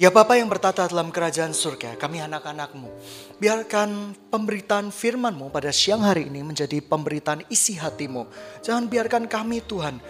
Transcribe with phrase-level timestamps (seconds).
[0.00, 2.88] Ya Bapa yang bertata dalam kerajaan surga, kami anak-anakmu.
[3.36, 8.24] Biarkan pemberitaan firmanmu pada siang hari ini menjadi pemberitaan isi hatimu.
[8.64, 10.00] Jangan biarkan kami Tuhan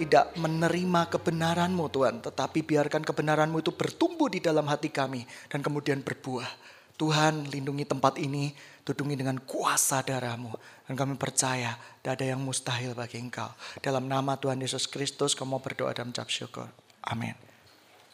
[0.00, 2.24] tidak menerima kebenaranmu Tuhan.
[2.24, 6.48] Tetapi biarkan kebenaranmu itu bertumbuh di dalam hati kami dan kemudian berbuah.
[6.96, 8.48] Tuhan lindungi tempat ini,
[8.80, 10.56] tudungi dengan kuasa darahmu.
[10.88, 13.52] Dan kami percaya tidak ada yang mustahil bagi engkau.
[13.84, 16.72] Dalam nama Tuhan Yesus Kristus kamu berdoa dan mengucap syukur.
[17.04, 17.53] Amin.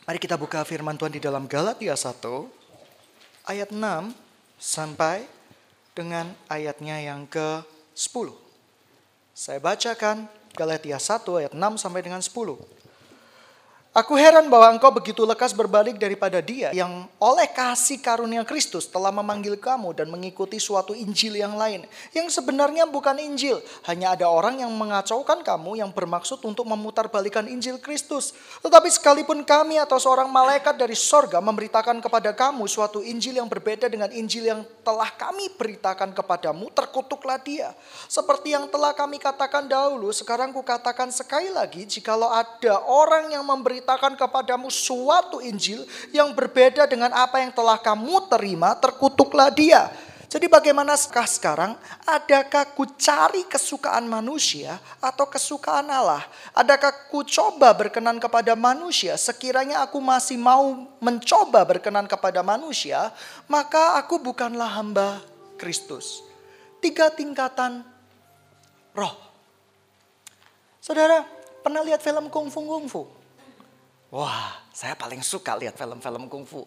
[0.08, 2.24] Mari kita buka firman Tuhan di dalam Galatia 1
[3.44, 4.16] ayat 6
[4.56, 5.28] sampai
[5.92, 8.32] dengan ayatnya yang ke-10.
[9.36, 10.24] Saya bacakan
[10.56, 12.32] Galatia 1 ayat 6 sampai dengan 10.
[13.90, 19.10] Aku heran bahwa engkau begitu lekas berbalik daripada dia yang oleh kasih karunia Kristus telah
[19.10, 21.82] memanggil kamu dan mengikuti suatu Injil yang lain.
[22.14, 23.58] Yang sebenarnya bukan Injil.
[23.90, 28.30] Hanya ada orang yang mengacaukan kamu yang bermaksud untuk memutarbalikan Injil Kristus.
[28.62, 33.90] Tetapi sekalipun kami atau seorang malaikat dari sorga memberitakan kepada kamu suatu Injil yang berbeda
[33.90, 37.74] dengan Injil yang telah kami beritakan kepadamu, terkutuklah dia.
[38.06, 43.79] Seperti yang telah kami katakan dahulu, sekarang kukatakan sekali lagi, jikalau ada orang yang memberi
[43.80, 49.88] memberitakan kepadamu suatu Injil yang berbeda dengan apa yang telah kamu terima, terkutuklah dia.
[50.30, 51.74] Jadi bagaimana sekarang?
[52.06, 56.22] Adakah ku cari kesukaan manusia atau kesukaan Allah?
[56.54, 59.18] Adakah ku coba berkenan kepada manusia?
[59.18, 63.10] Sekiranya aku masih mau mencoba berkenan kepada manusia,
[63.50, 65.18] maka aku bukanlah hamba
[65.58, 66.22] Kristus.
[66.78, 67.82] Tiga tingkatan
[68.94, 69.16] roh.
[70.78, 71.26] Saudara,
[71.66, 73.19] pernah lihat film kungfu kungfu?
[74.10, 76.66] Wah, saya paling suka lihat film-film kungfu.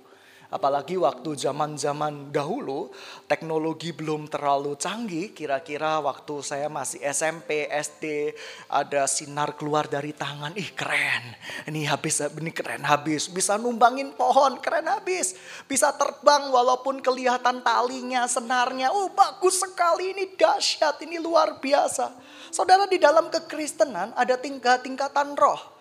[0.54, 2.94] Apalagi waktu zaman-zaman dahulu,
[3.26, 5.34] teknologi belum terlalu canggih.
[5.34, 8.32] Kira-kira waktu saya masih SMP, SD,
[8.70, 10.54] ada sinar keluar dari tangan.
[10.54, 11.36] Ih keren,
[11.66, 13.28] ini habis, ini keren habis.
[13.34, 15.36] Bisa numbangin pohon, keren habis.
[15.66, 18.94] Bisa terbang walaupun kelihatan talinya, senarnya.
[18.94, 22.14] Oh bagus sekali, ini dahsyat, ini luar biasa.
[22.54, 25.73] Saudara di dalam kekristenan ada tingkat-tingkatan roh.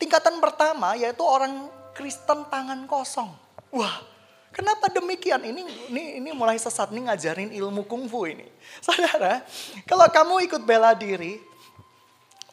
[0.00, 3.28] Tingkatan pertama yaitu orang Kristen tangan kosong.
[3.68, 4.00] Wah,
[4.48, 5.44] kenapa demikian?
[5.44, 8.48] Ini ini ini mulai sesat nih ngajarin ilmu kungfu ini.
[8.86, 9.44] Saudara,
[9.84, 11.36] kalau kamu ikut bela diri,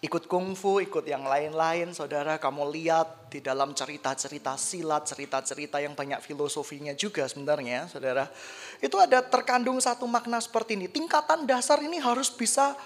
[0.03, 6.21] ikut kungfu, ikut yang lain-lain, saudara, kamu lihat di dalam cerita-cerita silat, cerita-cerita yang banyak
[6.21, 8.29] filosofinya juga sebenarnya, saudara.
[8.77, 10.85] Itu ada terkandung satu makna seperti ini.
[10.85, 12.77] Tingkatan dasar ini harus bisa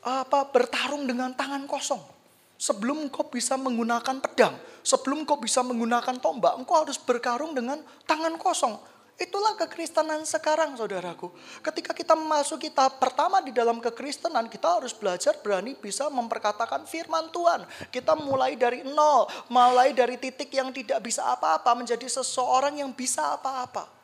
[0.00, 2.15] apa bertarung dengan tangan kosong.
[2.56, 8.40] Sebelum engkau bisa menggunakan pedang, sebelum engkau bisa menggunakan tombak, engkau harus berkarung dengan tangan
[8.40, 8.80] kosong.
[9.16, 11.32] Itulah kekristenan sekarang saudaraku.
[11.64, 17.32] Ketika kita masuk kita pertama di dalam kekristenan, kita harus belajar berani bisa memperkatakan firman
[17.32, 17.64] Tuhan.
[17.88, 23.40] Kita mulai dari nol, mulai dari titik yang tidak bisa apa-apa menjadi seseorang yang bisa
[23.40, 23.95] apa-apa.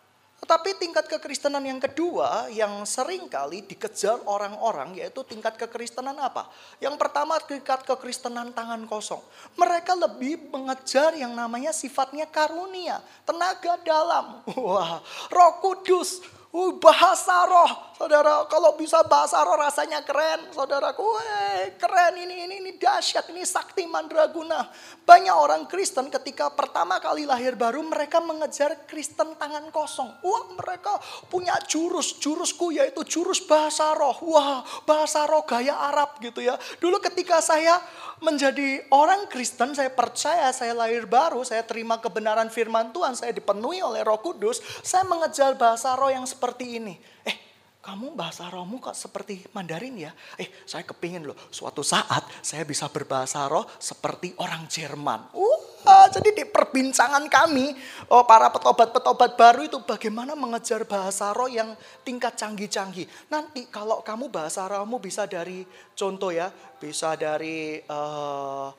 [0.43, 6.51] Tetapi tingkat kekristenan yang kedua yang sering kali dikejar orang-orang yaitu tingkat kekristenan apa?
[6.83, 9.23] Yang pertama tingkat kekristenan tangan kosong.
[9.55, 14.43] Mereka lebih mengejar yang namanya sifatnya karunia, tenaga dalam.
[14.67, 14.99] Wah,
[15.31, 16.19] roh kudus,
[16.53, 18.45] Uh, bahasa roh, saudara.
[18.45, 21.01] Kalau bisa bahasa roh rasanya keren, saudaraku.
[21.01, 24.69] Weh, keren ini, ini, ini dahsyat, ini sakti mandraguna.
[25.01, 30.13] Banyak orang Kristen ketika pertama kali lahir baru, mereka mengejar Kristen tangan kosong.
[30.21, 31.01] Wah, mereka
[31.33, 34.21] punya jurus, jurusku yaitu jurus bahasa roh.
[34.21, 36.61] Wah, bahasa roh gaya Arab gitu ya.
[36.85, 37.81] Dulu ketika saya
[38.21, 43.81] menjadi orang Kristen, saya percaya saya lahir baru, saya terima kebenaran firman Tuhan, saya dipenuhi
[43.81, 46.99] oleh roh kudus, saya mengejar bahasa roh yang seperti ini.
[47.23, 47.37] Eh,
[47.79, 50.11] kamu bahasa rohmu kok seperti Mandarin ya?
[50.35, 55.31] Eh, saya kepingin loh, suatu saat saya bisa berbahasa roh seperti orang Jerman.
[55.39, 57.79] Uh, jadi di perbincangan kami,
[58.11, 63.07] oh, para petobat-petobat baru itu bagaimana mengejar bahasa roh yang tingkat canggih-canggih.
[63.31, 65.63] Nanti kalau kamu bahasa rohmu bisa dari,
[65.95, 66.51] contoh ya,
[66.83, 68.71] bisa dari, uh,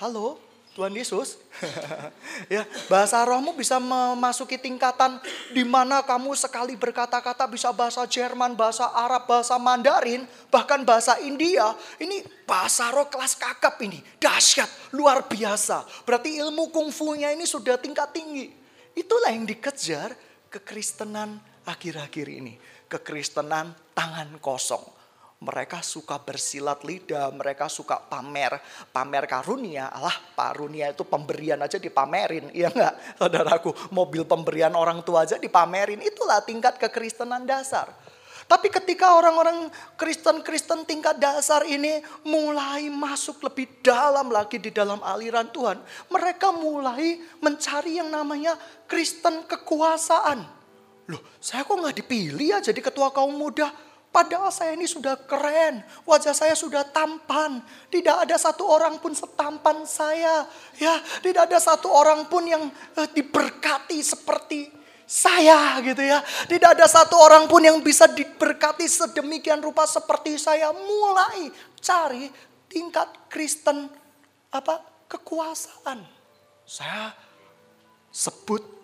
[0.00, 0.45] halo,
[0.76, 1.40] Tuhan Yesus.
[2.52, 5.16] ya, bahasa rohmu bisa memasuki tingkatan
[5.56, 11.72] di mana kamu sekali berkata-kata bisa bahasa Jerman, bahasa Arab, bahasa Mandarin, bahkan bahasa India.
[11.96, 14.04] Ini bahasa roh kelas kakap ini.
[14.20, 15.88] Dahsyat, luar biasa.
[16.04, 18.52] Berarti ilmu kungfunya ini sudah tingkat tinggi.
[18.92, 20.12] Itulah yang dikejar
[20.52, 22.60] kekristenan akhir-akhir ini.
[22.84, 24.95] Kekristenan tangan kosong
[25.36, 28.56] mereka suka bersilat lidah, mereka suka pamer,
[28.88, 29.92] pamer karunia.
[29.92, 32.94] Allah, karunia itu pemberian aja dipamerin, iya enggak?
[33.20, 36.00] Saudaraku, mobil pemberian orang tua aja dipamerin.
[36.00, 37.92] Itulah tingkat kekristenan dasar.
[38.46, 39.66] Tapi ketika orang-orang
[39.98, 45.82] Kristen-Kristen tingkat dasar ini mulai masuk lebih dalam lagi di dalam aliran Tuhan,
[46.14, 48.54] mereka mulai mencari yang namanya
[48.86, 50.46] Kristen kekuasaan.
[51.10, 53.66] Loh, saya kok nggak dipilih ya jadi ketua kaum muda?
[54.14, 57.60] Padahal saya ini sudah keren, wajah saya sudah tampan.
[57.92, 60.48] Tidak ada satu orang pun setampan saya.
[60.80, 62.64] Ya, tidak ada satu orang pun yang
[62.96, 64.72] eh, diberkati seperti
[65.06, 66.24] saya gitu ya.
[66.24, 70.72] Tidak ada satu orang pun yang bisa diberkati sedemikian rupa seperti saya.
[70.72, 72.26] Mulai cari
[72.66, 73.86] tingkat Kristen
[74.50, 76.02] apa kekuasaan.
[76.66, 77.14] Saya
[78.10, 78.75] sebut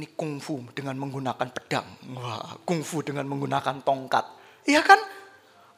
[0.00, 1.84] ini kungfu dengan menggunakan pedang.
[2.16, 4.24] Wah, kungfu dengan menggunakan tongkat.
[4.64, 4.96] Iya kan?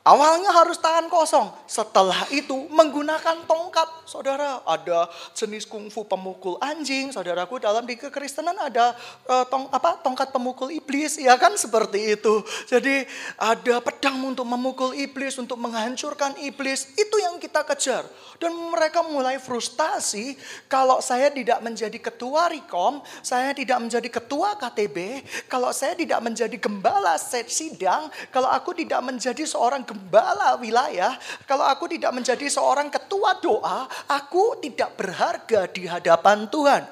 [0.03, 1.47] Awalnya harus tangan kosong.
[1.71, 4.03] Setelah itu menggunakan tongkat.
[4.03, 7.15] Saudara, ada jenis kungfu pemukul anjing.
[7.15, 8.99] Saudaraku dalam di kekristenan ada
[9.31, 11.23] uh, tong, apa, tongkat pemukul iblis.
[11.23, 12.43] Ya kan seperti itu.
[12.67, 13.07] Jadi
[13.39, 16.99] ada pedang untuk memukul iblis, untuk menghancurkan iblis.
[16.99, 18.03] Itu yang kita kejar.
[18.43, 20.35] Dan mereka mulai frustasi
[20.67, 26.59] kalau saya tidak menjadi ketua Rikom, saya tidak menjadi ketua KTB, kalau saya tidak menjadi
[26.59, 32.89] gembala set sidang, kalau aku tidak menjadi seorang gembala wilayah, kalau aku tidak menjadi seorang
[32.89, 36.83] ketua doa, aku tidak berharga di hadapan Tuhan.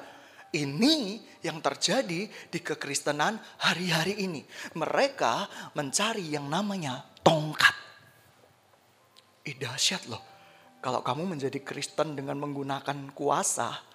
[0.53, 4.45] Ini yang terjadi di kekristenan hari-hari ini.
[4.77, 7.73] Mereka mencari yang namanya tongkat.
[9.49, 10.21] Ih dahsyat loh.
[10.81, 13.90] Kalau kamu menjadi Kristen dengan menggunakan kuasa,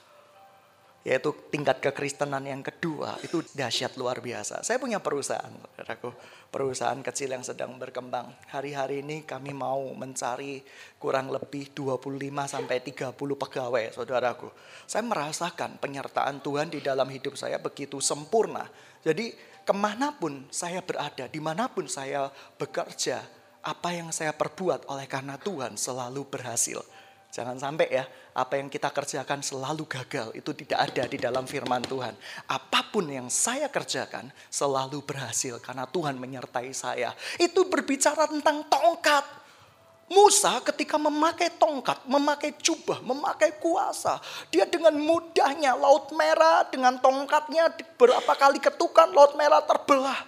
[1.06, 4.66] yaitu tingkat kekristenan yang kedua itu dahsyat luar biasa.
[4.66, 6.10] Saya punya perusahaan, saudaraku,
[6.50, 8.26] perusahaan kecil yang sedang berkembang.
[8.50, 10.66] Hari-hari ini kami mau mencari
[10.98, 12.10] kurang lebih 25
[12.50, 14.50] sampai 30 pegawai, saudaraku.
[14.90, 18.66] Saya merasakan penyertaan Tuhan di dalam hidup saya begitu sempurna.
[19.06, 19.30] Jadi
[19.62, 23.22] ke mana pun saya berada, di mana pun saya bekerja,
[23.62, 26.82] apa yang saya perbuat oleh karena Tuhan selalu berhasil.
[27.36, 30.32] Jangan sampai ya, apa yang kita kerjakan selalu gagal.
[30.32, 32.16] Itu tidak ada di dalam firman Tuhan.
[32.48, 37.12] Apa pun yang saya kerjakan selalu berhasil karena Tuhan menyertai saya.
[37.36, 39.44] Itu berbicara tentang tongkat.
[40.08, 44.16] Musa ketika memakai tongkat, memakai jubah, memakai kuasa.
[44.48, 47.68] Dia dengan mudahnya laut merah dengan tongkatnya
[48.00, 50.24] berapa kali ketukan laut merah terbelah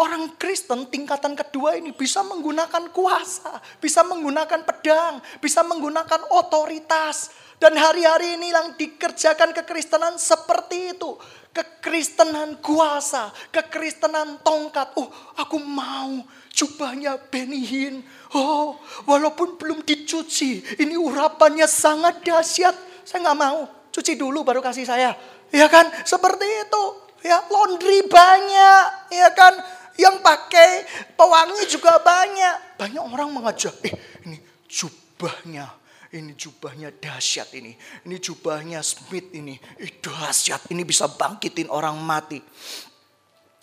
[0.00, 7.28] Orang Kristen tingkatan kedua ini bisa menggunakan kuasa, bisa menggunakan pedang, bisa menggunakan otoritas.
[7.60, 11.20] Dan hari-hari ini yang dikerjakan kekristenan seperti itu.
[11.52, 14.96] Kekristenan kuasa, kekristenan tongkat.
[14.96, 18.00] Oh, aku mau jubahnya Benihin.
[18.32, 23.04] Oh, walaupun belum dicuci, ini urapannya sangat dahsyat.
[23.04, 25.12] Saya nggak mau, cuci dulu baru kasih saya.
[25.52, 26.84] Ya kan, seperti itu.
[27.20, 32.80] Ya, laundry banyak, ya kan yang pakai pewangi juga banyak.
[32.80, 33.92] Banyak orang mengajak, eh
[34.24, 35.68] ini jubahnya,
[36.16, 37.76] ini jubahnya dahsyat ini.
[38.08, 42.40] Ini jubahnya Smith ini, eh dahsyat ini bisa bangkitin orang mati.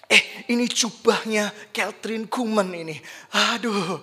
[0.07, 2.95] Eh ini jubahnya Catherine Kuman ini.
[3.33, 4.00] Aduh,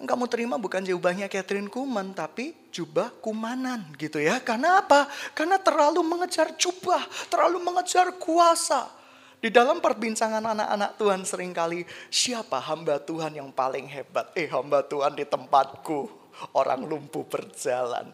[0.00, 4.40] yang kamu terima bukan jubahnya Catherine Kuman, tapi jubah kumanan gitu ya.
[4.40, 5.10] Karena apa?
[5.36, 8.99] Karena terlalu mengejar jubah, terlalu mengejar kuasa.
[9.40, 14.28] Di dalam perbincangan anak-anak Tuhan sering kali siapa hamba Tuhan yang paling hebat?
[14.36, 16.12] Eh hamba Tuhan di tempatku
[16.52, 18.12] orang lumpuh berjalan.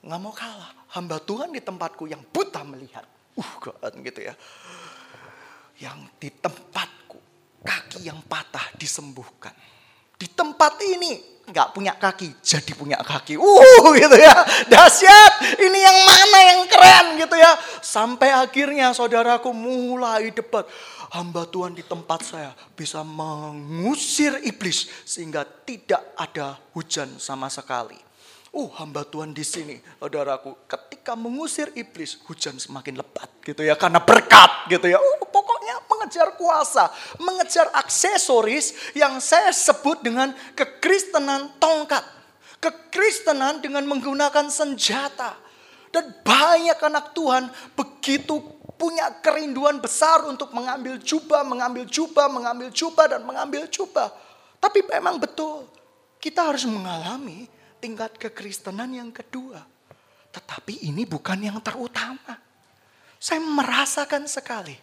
[0.00, 0.70] Nggak mau kalah.
[0.94, 3.02] Hamba Tuhan di tempatku yang buta melihat.
[3.34, 4.34] Uh kan gitu ya.
[5.82, 7.18] Yang di tempatku
[7.66, 9.52] kaki yang patah disembuhkan.
[10.20, 13.40] Di tempat ini nggak punya kaki jadi punya kaki.
[13.40, 14.36] Uh gitu ya.
[14.68, 15.56] Dahsyat.
[15.56, 17.56] Ini yang mana yang keren gitu ya.
[17.80, 20.68] Sampai akhirnya saudaraku mulai debat.
[21.10, 28.09] Hamba Tuhan di tempat saya bisa mengusir iblis sehingga tidak ada hujan sama sekali.
[28.50, 34.02] Uh, hamba Tuhan di sini, saudaraku, ketika mengusir iblis, hujan semakin lebat gitu ya, karena
[34.02, 34.98] berkat gitu ya.
[34.98, 36.90] Uh, pokoknya mengejar kuasa,
[37.22, 42.02] mengejar aksesoris yang saya sebut dengan kekristenan tongkat.
[42.58, 45.38] Kekristenan dengan menggunakan senjata.
[45.94, 48.42] Dan banyak anak Tuhan begitu
[48.74, 54.10] punya kerinduan besar untuk mengambil jubah, mengambil jubah, mengambil jubah, dan mengambil jubah.
[54.58, 55.70] Tapi memang betul,
[56.18, 57.46] kita harus mengalami
[57.80, 59.64] tingkat kekristenan yang kedua.
[60.30, 62.38] Tetapi ini bukan yang terutama.
[63.16, 64.76] Saya merasakan sekali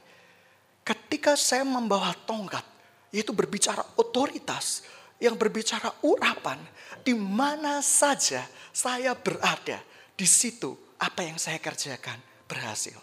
[0.81, 2.65] ketika saya membawa tongkat,
[3.13, 4.83] yaitu berbicara otoritas,
[5.17, 6.61] yang berbicara urapan,
[7.01, 9.81] di mana saja saya berada,
[10.13, 12.97] di situ apa yang saya kerjakan berhasil.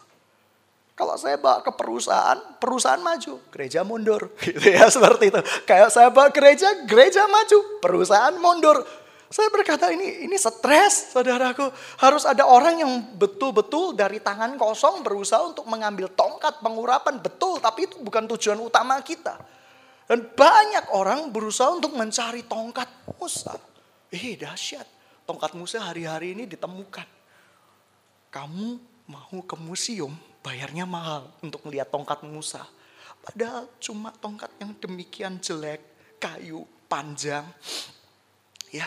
[0.95, 4.31] Kalau saya bawa ke perusahaan, perusahaan maju, gereja mundur.
[4.47, 5.41] Gitu ya, seperti itu.
[5.67, 8.87] Kayak saya bawa gereja, gereja maju, perusahaan mundur.
[9.33, 11.69] Saya berkata ini ini stres, saudaraku.
[11.99, 17.19] Harus ada orang yang betul-betul dari tangan kosong berusaha untuk mengambil tongkat pengurapan.
[17.19, 19.41] Betul, tapi itu bukan tujuan utama kita.
[20.05, 23.57] Dan banyak orang berusaha untuk mencari tongkat Musa.
[24.13, 24.85] Eh dahsyat,
[25.25, 27.09] tongkat Musa hari-hari ini ditemukan.
[28.29, 28.69] Kamu
[29.09, 30.13] mau ke museum,
[30.45, 32.63] bayarnya mahal untuk melihat tongkat Musa.
[33.25, 35.81] Padahal cuma tongkat yang demikian jelek,
[36.21, 37.49] kayu, panjang.
[38.69, 38.85] Ya,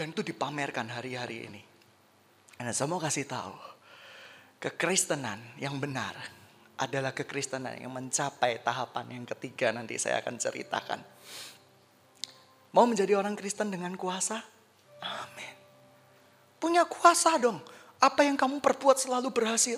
[0.00, 1.60] dan itu dipamerkan hari-hari ini.
[2.64, 3.52] Nah, saya mau kasih tahu,
[4.56, 6.16] kekristenan yang benar
[6.80, 11.04] adalah kekristenan yang mencapai tahapan yang ketiga nanti saya akan ceritakan.
[12.72, 14.40] Mau menjadi orang Kristen dengan kuasa?
[15.04, 15.54] Amin.
[16.56, 17.60] Punya kuasa dong.
[18.00, 19.76] Apa yang kamu perbuat selalu berhasil.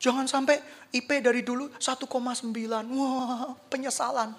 [0.00, 0.64] Jangan sampai
[0.96, 2.08] IP dari dulu 1,9.
[2.96, 4.32] Wah, penyesalan.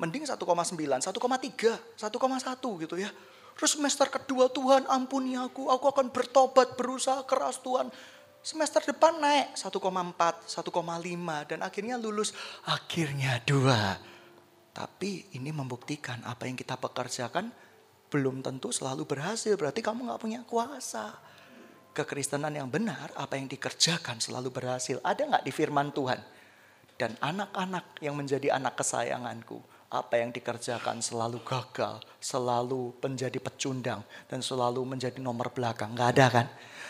[0.00, 3.12] Mending 1,9, 1,3, 1,1 gitu ya.
[3.54, 7.90] Terus semester kedua Tuhan ampuni aku, aku akan bertobat, berusaha keras Tuhan.
[8.44, 12.36] Semester depan naik 1,4, 1,5 dan akhirnya lulus.
[12.68, 13.96] Akhirnya dua.
[14.74, 17.48] Tapi ini membuktikan apa yang kita pekerjakan
[18.12, 19.54] belum tentu selalu berhasil.
[19.54, 21.14] Berarti kamu nggak punya kuasa
[21.94, 24.98] kekristenan yang benar, apa yang dikerjakan selalu berhasil.
[25.00, 26.18] Ada nggak di firman Tuhan?
[26.98, 29.58] Dan anak-anak yang menjadi anak kesayanganku,
[29.90, 35.94] apa yang dikerjakan selalu gagal, selalu menjadi pecundang, dan selalu menjadi nomor belakang.
[35.94, 36.46] Nggak ada kan?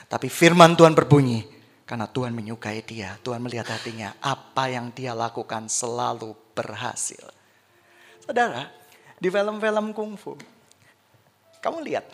[0.09, 1.45] Tapi firman Tuhan berbunyi,
[1.85, 7.29] karena Tuhan menyukai dia, Tuhan melihat hatinya, apa yang dia lakukan selalu berhasil.
[8.25, 8.73] Saudara,
[9.21, 10.41] di film-film kungfu,
[11.61, 12.09] kamu lihat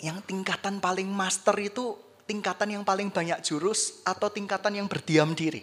[0.00, 1.92] yang tingkatan paling master itu
[2.24, 5.60] tingkatan yang paling banyak jurus atau tingkatan yang berdiam diri?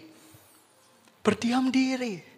[1.26, 2.37] Berdiam diri.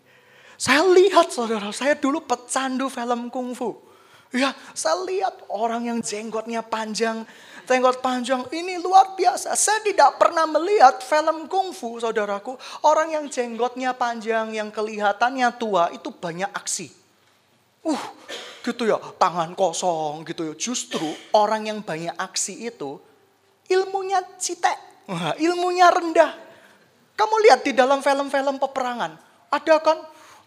[0.60, 3.80] Saya lihat saudara, saya dulu pecandu film kungfu.
[4.28, 7.24] Ya, saya lihat orang yang jenggotnya panjang,
[7.64, 9.56] jenggot panjang ini luar biasa.
[9.56, 12.60] Saya tidak pernah melihat film kungfu, saudaraku.
[12.84, 16.92] Orang yang jenggotnya panjang, yang kelihatannya tua, itu banyak aksi.
[17.80, 18.04] Uh,
[18.60, 20.54] gitu ya, tangan kosong gitu ya.
[20.60, 23.00] Justru orang yang banyak aksi itu
[23.72, 25.08] ilmunya citek,
[25.40, 26.36] ilmunya rendah.
[27.16, 29.16] Kamu lihat di dalam film-film peperangan,
[29.48, 29.98] ada kan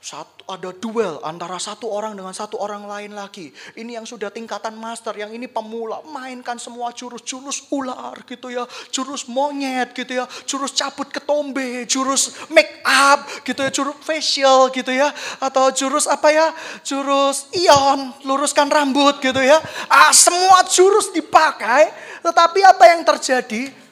[0.03, 3.55] satu, ada duel antara satu orang dengan satu orang lain lagi.
[3.79, 6.03] Ini yang sudah tingkatan master, yang ini pemula.
[6.11, 8.67] Mainkan semua jurus-jurus ular gitu ya.
[8.91, 10.27] Jurus monyet gitu ya.
[10.43, 13.71] Jurus cabut ketombe, jurus make up gitu ya.
[13.71, 15.07] Jurus facial gitu ya.
[15.39, 16.51] Atau jurus apa ya?
[16.83, 19.63] Jurus ion, luruskan rambut gitu ya.
[19.87, 21.87] Ah, semua jurus dipakai.
[22.19, 23.82] Tetapi apa yang terjadi?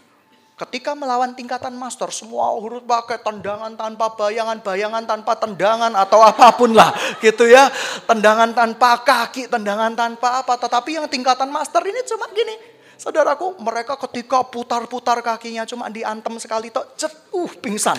[0.61, 6.53] Ketika melawan tingkatan master, semua huruf pakai tendangan tanpa bayangan, bayangan tanpa tendangan atau apa
[6.53, 7.65] pun lah gitu ya.
[8.05, 10.61] Tendangan tanpa kaki, tendangan tanpa apa.
[10.61, 12.53] Tetapi yang tingkatan master ini cuma gini.
[12.93, 17.97] Saudaraku, mereka ketika putar-putar kakinya cuma diantem sekali, tok, cet, uh, pingsan.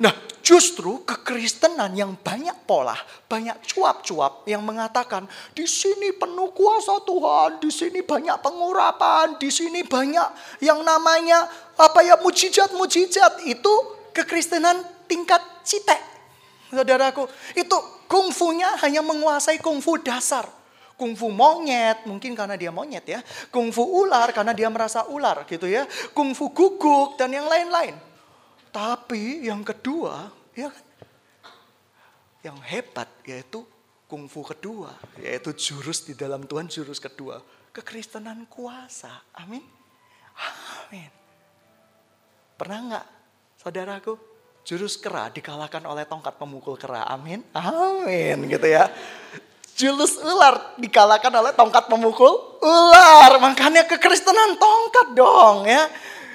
[0.00, 2.96] Nah, justru kekristenan yang banyak pola,
[3.28, 9.84] banyak cuap-cuap yang mengatakan di sini penuh kuasa Tuhan, di sini banyak pengurapan, di sini
[9.84, 11.44] banyak yang namanya
[11.80, 13.72] apa ya mujizat-mujizat itu
[14.12, 15.98] kekristenan tingkat citek.
[16.70, 17.26] Saudaraku,
[17.58, 20.46] itu kungfunya hanya menguasai kungfu dasar.
[20.94, 23.24] Kungfu monyet, mungkin karena dia monyet ya.
[23.48, 25.88] Kungfu ular karena dia merasa ular gitu ya.
[26.12, 27.96] Kungfu guguk dan yang lain-lain.
[28.70, 30.86] Tapi yang kedua, ya kan?
[32.44, 33.66] Yang hebat yaitu
[34.06, 37.42] kungfu kedua, yaitu jurus di dalam Tuhan jurus kedua,
[37.74, 39.24] kekristenan kuasa.
[39.34, 39.64] Amin.
[40.86, 41.19] Amin.
[42.60, 43.06] Pernah nggak
[43.56, 44.20] saudaraku
[44.68, 47.08] jurus kera dikalahkan oleh tongkat pemukul kera?
[47.08, 47.40] Amin.
[47.56, 48.92] Amin gitu ya.
[49.80, 53.40] Jurus ular dikalahkan oleh tongkat pemukul ular.
[53.40, 55.88] Makanya kekristenan tongkat dong ya.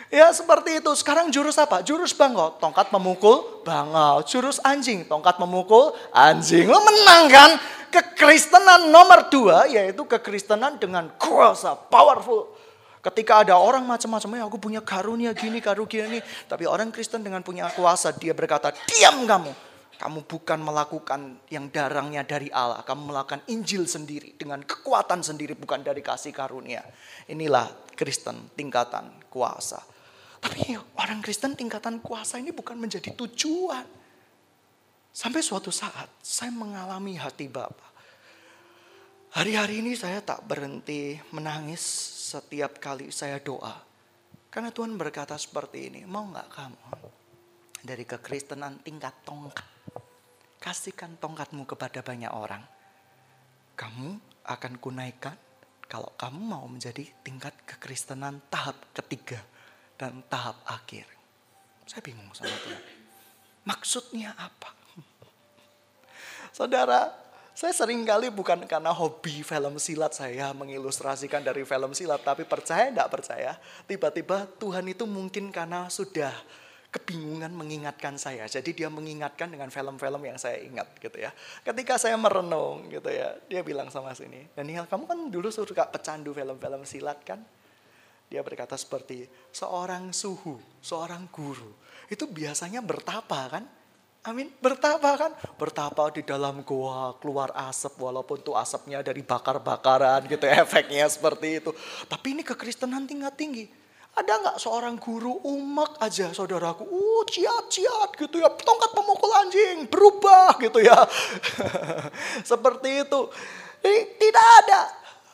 [0.10, 0.90] Ya seperti itu.
[0.98, 1.86] Sekarang jurus apa?
[1.86, 2.58] Jurus bangau.
[2.58, 4.26] Tongkat memukul bangau.
[4.26, 5.06] Jurus anjing.
[5.06, 6.66] Tongkat memukul anjing.
[6.66, 7.52] Lo menang kan?
[7.94, 11.78] Kekristenan nomor dua yaitu kekristenan dengan kuasa.
[11.78, 12.55] Powerful.
[13.06, 16.20] Ketika ada orang macam-macam, ya aku punya karunia gini, karunia gini.
[16.50, 19.54] Tapi orang Kristen dengan punya kuasa, dia berkata, diam kamu.
[19.96, 22.82] Kamu bukan melakukan yang darangnya dari Allah.
[22.82, 24.34] Kamu melakukan Injil sendiri.
[24.34, 26.82] Dengan kekuatan sendiri, bukan dari kasih karunia.
[27.30, 29.80] Inilah Kristen tingkatan kuasa.
[30.42, 33.86] Tapi orang Kristen tingkatan kuasa ini bukan menjadi tujuan.
[35.16, 37.85] Sampai suatu saat saya mengalami hati Bapak.
[39.36, 41.84] Hari-hari ini saya tak berhenti menangis
[42.32, 43.84] setiap kali saya doa.
[44.48, 46.88] Karena Tuhan berkata seperti ini, mau nggak kamu
[47.84, 49.68] dari kekristenan tingkat tongkat.
[50.56, 52.64] Kasihkan tongkatmu kepada banyak orang.
[53.76, 55.36] Kamu akan kunaikkan
[55.84, 59.44] kalau kamu mau menjadi tingkat kekristenan tahap ketiga
[60.00, 61.12] dan tahap akhir.
[61.84, 62.84] Saya bingung sama Tuhan.
[63.68, 64.72] Maksudnya apa?
[66.56, 67.25] Saudara,
[67.56, 72.20] saya sering kali bukan karena hobi film silat saya mengilustrasikan dari film silat.
[72.20, 73.56] Tapi percaya tidak percaya,
[73.88, 76.36] tiba-tiba Tuhan itu mungkin karena sudah
[76.92, 78.44] kebingungan mengingatkan saya.
[78.52, 81.32] Jadi dia mengingatkan dengan film-film yang saya ingat gitu ya.
[81.64, 86.36] Ketika saya merenung gitu ya, dia bilang sama sini, Daniel kamu kan dulu suka pecandu
[86.36, 87.40] film-film silat kan?
[88.28, 91.72] Dia berkata seperti seorang suhu, seorang guru.
[92.12, 93.64] Itu biasanya bertapa kan?
[94.26, 94.50] Amin.
[94.58, 95.32] Bertapa kan?
[95.62, 101.72] Bertapa di dalam goa, keluar asap walaupun tuh asapnya dari bakar-bakaran gitu efeknya seperti itu.
[102.10, 108.10] Tapi ini kekristenan tingkat tinggi ada nggak seorang guru umak aja saudaraku, uh ciat ciat
[108.16, 111.04] gitu ya, tongkat pemukul anjing berubah gitu ya.
[112.56, 113.22] Seperti itu.
[113.84, 114.82] Ini tidak ada.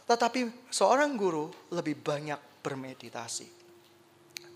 [0.09, 3.60] Tetapi seorang guru lebih banyak bermeditasi.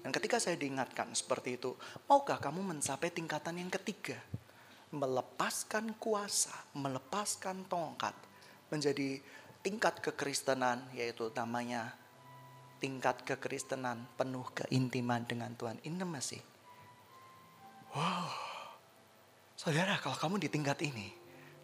[0.06, 1.74] Dan ketika saya diingatkan seperti itu,
[2.06, 4.22] maukah kamu mencapai tingkatan yang ketiga?
[4.94, 8.14] Melepaskan kuasa, melepaskan tongkat,
[8.70, 9.18] menjadi
[9.66, 11.98] tingkat kekristenan, yaitu namanya
[12.78, 15.82] tingkat kekristenan penuh keintiman dengan Tuhan.
[15.82, 16.38] Intimacy.
[17.98, 18.30] Wow.
[19.58, 21.10] Saudara, kalau kamu di tingkat ini,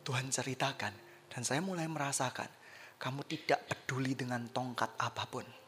[0.01, 0.97] Tuhan ceritakan.
[1.29, 2.49] Dan saya mulai merasakan,
[2.97, 5.60] kamu tidak peduli dengan tongkat apa pun.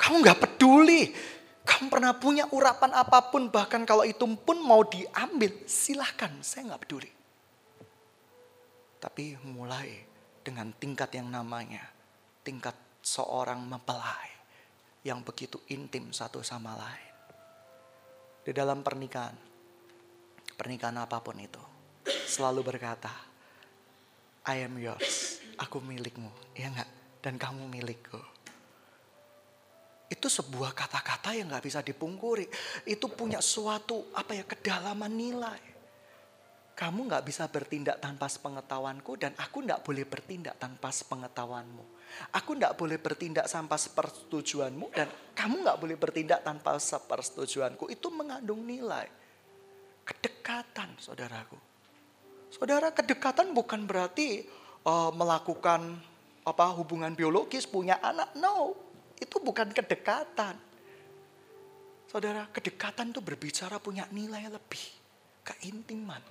[0.00, 1.12] Kamu nggak peduli.
[1.60, 6.82] Kamu pernah punya urapan apa pun, bahkan kalau itu pun mau diambil, silahkan, saya nggak
[6.88, 7.10] peduli.
[8.96, 10.02] Tapi mulai
[10.40, 11.84] dengan tingkat yang namanya
[12.40, 14.28] tingkat seorang mempelai
[15.04, 17.14] yang begitu intim satu sama lain.
[18.44, 19.36] Di dalam pernikahan,
[20.56, 21.60] pernikahan apa pun itu,
[22.28, 23.12] selalu berkata,
[24.48, 26.88] I am yours, aku milikmu, ya enggak?
[27.20, 28.39] Dan kamu milikku.
[30.10, 32.50] Itu sebuah kata-kata yang nggak bisa dipungkuri.
[32.82, 35.62] Itu punya suatu apa ya kedalaman nilai.
[36.74, 41.84] Kamu nggak bisa bertindak tanpa sepengetahuanku dan aku nggak boleh bertindak tanpa sepengetahuanmu.
[42.34, 47.86] Aku tidak boleh bertindak tanpa sepersetujuanmu dan kamu nggak boleh bertindak tanpa sepersetujuanku.
[47.92, 49.06] Itu mengandung nilai.
[50.02, 51.54] Kedekatan saudaraku.
[52.50, 54.42] Saudara kedekatan bukan berarti
[54.82, 56.02] uh, melakukan
[56.42, 58.34] apa hubungan biologis punya anak.
[58.34, 58.74] No,
[59.20, 60.56] itu bukan kedekatan.
[62.10, 64.82] Saudara, kedekatan itu berbicara punya nilai lebih.
[65.46, 66.24] Keintiman,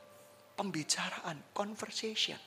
[0.59, 2.41] pembicaraan, conversation.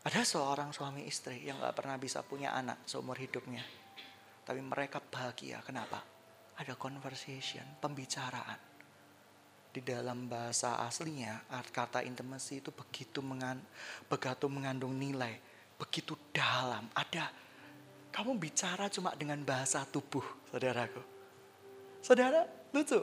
[0.00, 3.66] Ada seorang suami istri yang gak pernah bisa punya anak seumur hidupnya.
[4.46, 5.60] Tapi mereka bahagia.
[5.66, 6.00] Kenapa?
[6.56, 8.60] Ada conversation, pembicaraan.
[9.70, 13.60] Di dalam bahasa aslinya, kata intimacy itu begitu, mengan,
[14.08, 15.36] begitu mengandung nilai.
[15.76, 16.88] Begitu dalam.
[16.94, 17.49] Ada.
[18.10, 21.02] Kamu bicara cuma dengan bahasa tubuh, saudaraku.
[22.02, 22.42] Saudara,
[22.74, 23.00] lucu.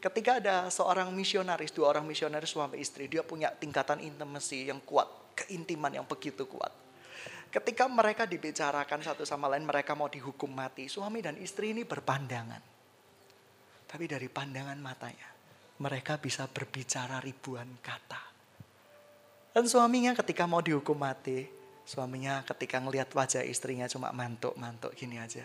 [0.00, 5.24] Ketika ada seorang misionaris, dua orang misionaris suami istri, dia punya tingkatan intimacy yang kuat
[5.34, 6.70] keintiman yang begitu kuat.
[7.50, 10.90] Ketika mereka dibicarakan satu sama lain, mereka mau dihukum mati.
[10.90, 12.62] Suami dan istri ini berpandangan.
[13.86, 15.30] Tapi dari pandangan matanya,
[15.78, 18.22] mereka bisa berbicara ribuan kata.
[19.54, 21.46] Dan suaminya ketika mau dihukum mati,
[21.84, 25.44] suaminya ketika ngelihat wajah istrinya cuma mantuk-mantuk gini aja.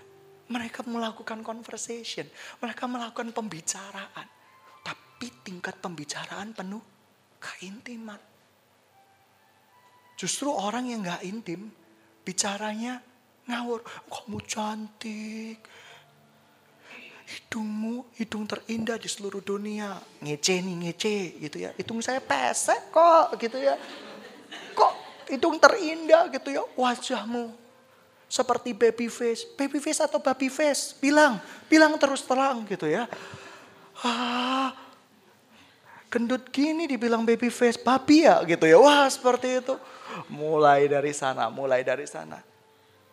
[0.49, 2.25] Mereka melakukan conversation,
[2.63, 4.27] mereka melakukan pembicaraan.
[4.81, 6.81] Tapi tingkat pembicaraan penuh
[7.37, 8.17] keintiman.
[10.19, 11.71] Justru orang yang gak intim,
[12.25, 12.99] bicaranya
[13.47, 13.85] ngawur.
[14.09, 15.63] Kamu cantik.
[17.29, 20.01] Hidungmu, hidung terindah di seluruh dunia.
[20.19, 21.71] Ngece nih, ngece gitu ya.
[21.77, 23.77] Hidung saya pesek kok gitu ya.
[25.29, 26.65] Kok hidung terindah gitu ya.
[26.73, 27.53] Wajahmu
[28.25, 29.45] seperti baby face.
[29.53, 30.97] Baby face atau baby face?
[30.97, 31.37] Bilang,
[31.69, 33.05] bilang terus terang gitu ya.
[34.01, 34.73] Ah,
[36.09, 38.81] gendut gini dibilang baby face, babi ya gitu ya.
[38.81, 39.77] Wah seperti itu.
[40.33, 42.41] Mulai dari sana, mulai dari sana.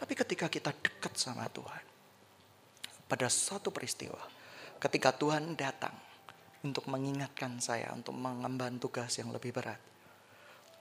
[0.00, 1.84] Tapi ketika kita dekat sama Tuhan,
[3.04, 4.24] pada suatu peristiwa,
[4.80, 5.92] ketika Tuhan datang
[6.64, 9.80] untuk mengingatkan saya, untuk mengemban tugas yang lebih berat,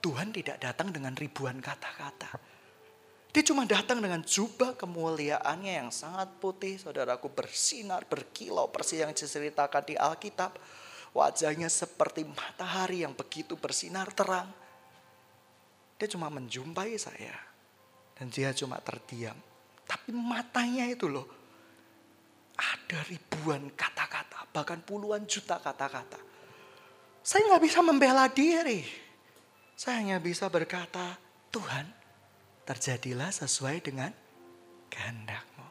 [0.06, 2.38] Tuhan tidak datang dengan ribuan kata-kata.
[3.34, 9.82] Dia cuma datang dengan jubah kemuliaannya yang sangat putih, saudaraku bersinar, berkilau, persis yang diceritakan
[9.82, 10.54] di Alkitab.
[11.10, 14.46] Wajahnya seperti matahari yang begitu bersinar terang
[15.96, 17.32] dia cuma menjumpai saya.
[18.16, 19.36] Dan dia cuma terdiam.
[19.84, 21.28] Tapi matanya itu loh.
[22.56, 26.16] Ada ribuan kata-kata bahkan puluhan juta kata-kata.
[27.20, 28.80] Saya nggak bisa membela diri.
[29.76, 31.20] Saya hanya bisa berkata,
[31.52, 31.84] Tuhan,
[32.64, 34.08] terjadilah sesuai dengan
[34.88, 35.68] kehendakmu.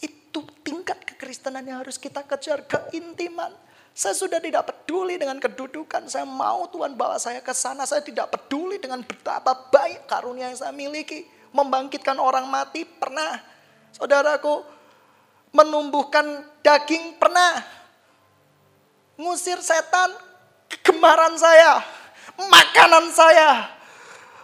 [0.00, 3.52] Itu tingkat kekristenan yang harus kita kejar, keintiman.
[3.92, 6.08] Saya sudah tidak peduli dengan kedudukan.
[6.08, 7.84] Saya mau Tuhan bawa saya ke sana.
[7.84, 11.28] Saya tidak peduli dengan betapa baik karunia yang saya miliki.
[11.52, 13.38] Membangkitkan orang mati pernah.
[13.92, 14.64] Saudaraku,
[15.52, 17.60] menumbuhkan daging pernah.
[19.20, 20.10] Ngusir setan,
[20.66, 21.93] kegemaran saya.
[22.38, 23.70] Makanan saya.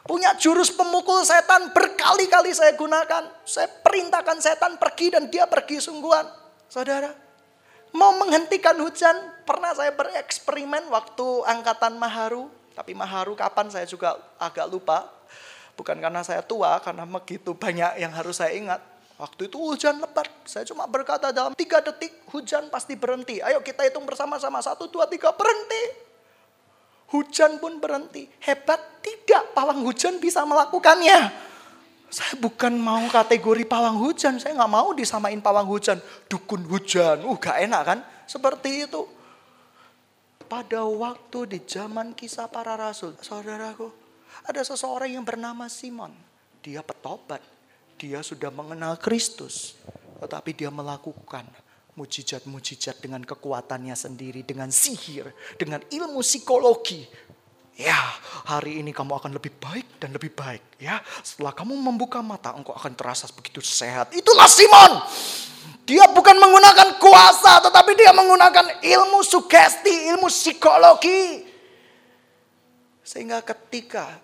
[0.06, 3.30] Punya jurus pemukul setan berkali-kali saya gunakan.
[3.46, 6.26] Saya perintahkan setan pergi dan dia pergi sungguhan.
[6.66, 7.14] Saudara,
[7.94, 9.14] mau menghentikan hujan,
[9.46, 12.50] pernah saya bereksperimen waktu angkatan Maharu.
[12.74, 15.06] Tapi Maharu kapan saya juga agak lupa.
[15.78, 18.82] Bukan karena saya tua, karena begitu banyak yang harus saya ingat.
[19.20, 20.26] Waktu itu hujan lebat.
[20.48, 23.38] Saya cuma berkata dalam tiga detik hujan pasti berhenti.
[23.44, 24.64] Ayo kita hitung bersama-sama.
[24.64, 26.09] Satu, dua, tiga, berhenti.
[27.10, 28.30] Hujan pun berhenti.
[28.42, 31.50] Hebat tidak pawang hujan bisa melakukannya.
[32.10, 34.38] Saya bukan mau kategori pawang hujan.
[34.38, 35.98] Saya nggak mau disamain pawang hujan.
[36.30, 37.22] Dukun hujan.
[37.26, 37.98] Uh gak enak kan?
[38.26, 39.06] Seperti itu.
[40.50, 43.14] Pada waktu di zaman kisah para rasul.
[43.18, 43.90] Saudaraku.
[44.46, 46.14] Ada seseorang yang bernama Simon.
[46.62, 47.42] Dia petobat
[48.00, 49.76] dia sudah mengenal Kristus,
[50.24, 51.44] tetapi dia melakukan
[52.00, 55.28] mujizat-mujizat dengan kekuatannya sendiri, dengan sihir,
[55.60, 57.04] dengan ilmu psikologi.
[57.76, 57.96] Ya,
[58.48, 60.80] hari ini kamu akan lebih baik dan lebih baik.
[60.80, 64.12] Ya, setelah kamu membuka mata, engkau akan terasa begitu sehat.
[64.16, 64.92] Itulah Simon.
[65.88, 71.44] Dia bukan menggunakan kuasa, tetapi dia menggunakan ilmu sugesti, ilmu psikologi.
[73.00, 74.20] Sehingga ketika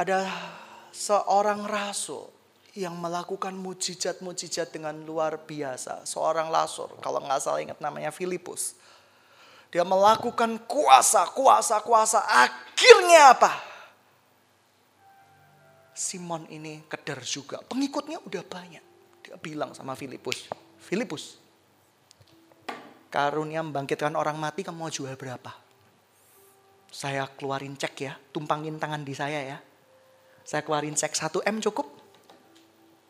[0.00, 0.26] ada
[0.90, 2.39] seorang rasul
[2.74, 6.06] yang melakukan mujizat-mujizat dengan luar biasa.
[6.06, 8.78] Seorang lasur, kalau nggak salah ingat namanya Filipus.
[9.70, 12.22] Dia melakukan kuasa, kuasa, kuasa.
[12.26, 13.52] Akhirnya apa?
[15.94, 17.62] Simon ini keder juga.
[17.66, 18.84] Pengikutnya udah banyak.
[19.26, 20.48] Dia bilang sama Filipus,
[20.80, 21.38] Filipus,
[23.12, 25.52] karunia membangkitkan orang mati kamu mau jual berapa?
[26.90, 29.58] Saya keluarin cek ya, tumpangin tangan di saya ya.
[30.42, 31.89] Saya keluarin cek 1 M cukup?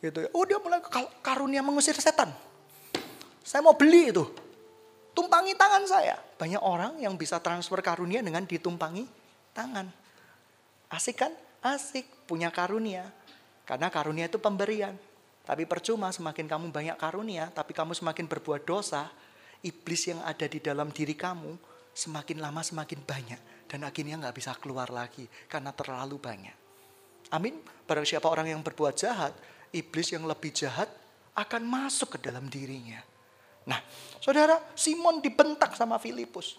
[0.01, 0.29] Gitu ya.
[0.33, 0.81] Oh dia mulai
[1.21, 2.33] karunia mengusir setan.
[3.45, 4.25] Saya mau beli itu.
[5.13, 6.17] Tumpangi tangan saya.
[6.41, 9.05] Banyak orang yang bisa transfer karunia dengan ditumpangi
[9.53, 9.87] tangan.
[10.89, 11.33] Asik kan?
[11.61, 12.09] Asik.
[12.25, 13.13] Punya karunia.
[13.69, 14.97] Karena karunia itu pemberian.
[15.45, 19.11] Tapi percuma semakin kamu banyak karunia, tapi kamu semakin berbuat dosa,
[19.67, 21.59] iblis yang ada di dalam diri kamu
[21.91, 23.41] semakin lama semakin banyak.
[23.67, 26.57] Dan akhirnya nggak bisa keluar lagi karena terlalu banyak.
[27.35, 27.59] Amin.
[27.87, 29.35] Barang siapa orang yang berbuat jahat,
[29.71, 30.91] iblis yang lebih jahat
[31.35, 32.99] akan masuk ke dalam dirinya.
[33.69, 33.79] Nah,
[34.19, 36.59] saudara, Simon dibentak sama Filipus.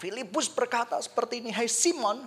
[0.00, 2.24] Filipus berkata seperti ini, Hai Simon,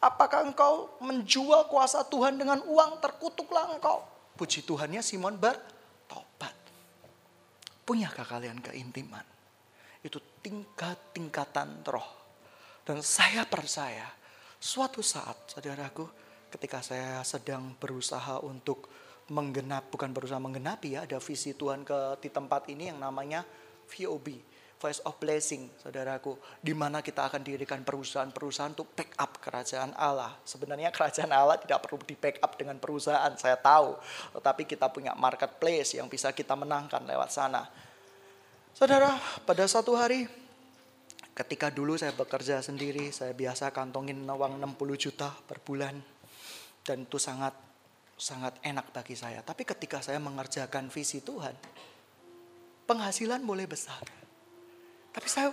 [0.00, 2.98] apakah engkau menjual kuasa Tuhan dengan uang?
[2.98, 4.02] Terkutuklah engkau.
[4.34, 6.56] Puji Tuhannya Simon bertobat.
[7.84, 9.22] Punyakah kalian keintiman?
[10.02, 12.08] Itu tingkat-tingkatan roh.
[12.82, 14.10] Dan saya percaya,
[14.58, 16.02] suatu saat, saudaraku,
[16.50, 18.90] ketika saya sedang berusaha untuk
[19.30, 23.46] menggenap bukan berusaha menggenapi ya ada visi Tuhan ke di tempat ini yang namanya
[23.86, 30.34] VOB Voice of Blessing saudaraku di mana kita akan dirikan perusahaan-perusahaan untuk backup kerajaan Allah.
[30.42, 33.94] Sebenarnya kerajaan Allah tidak perlu di backup dengan perusahaan saya tahu.
[34.34, 37.62] Tetapi kita punya marketplace yang bisa kita menangkan lewat sana.
[38.74, 39.14] Saudara
[39.46, 40.26] pada satu hari
[41.30, 45.94] ketika dulu saya bekerja sendiri saya biasa kantongin uang 60 juta per bulan.
[46.82, 47.54] Dan itu sangat
[48.22, 49.42] sangat enak bagi saya.
[49.42, 51.58] Tapi ketika saya mengerjakan visi Tuhan,
[52.86, 54.06] penghasilan boleh besar.
[55.10, 55.50] Tapi saya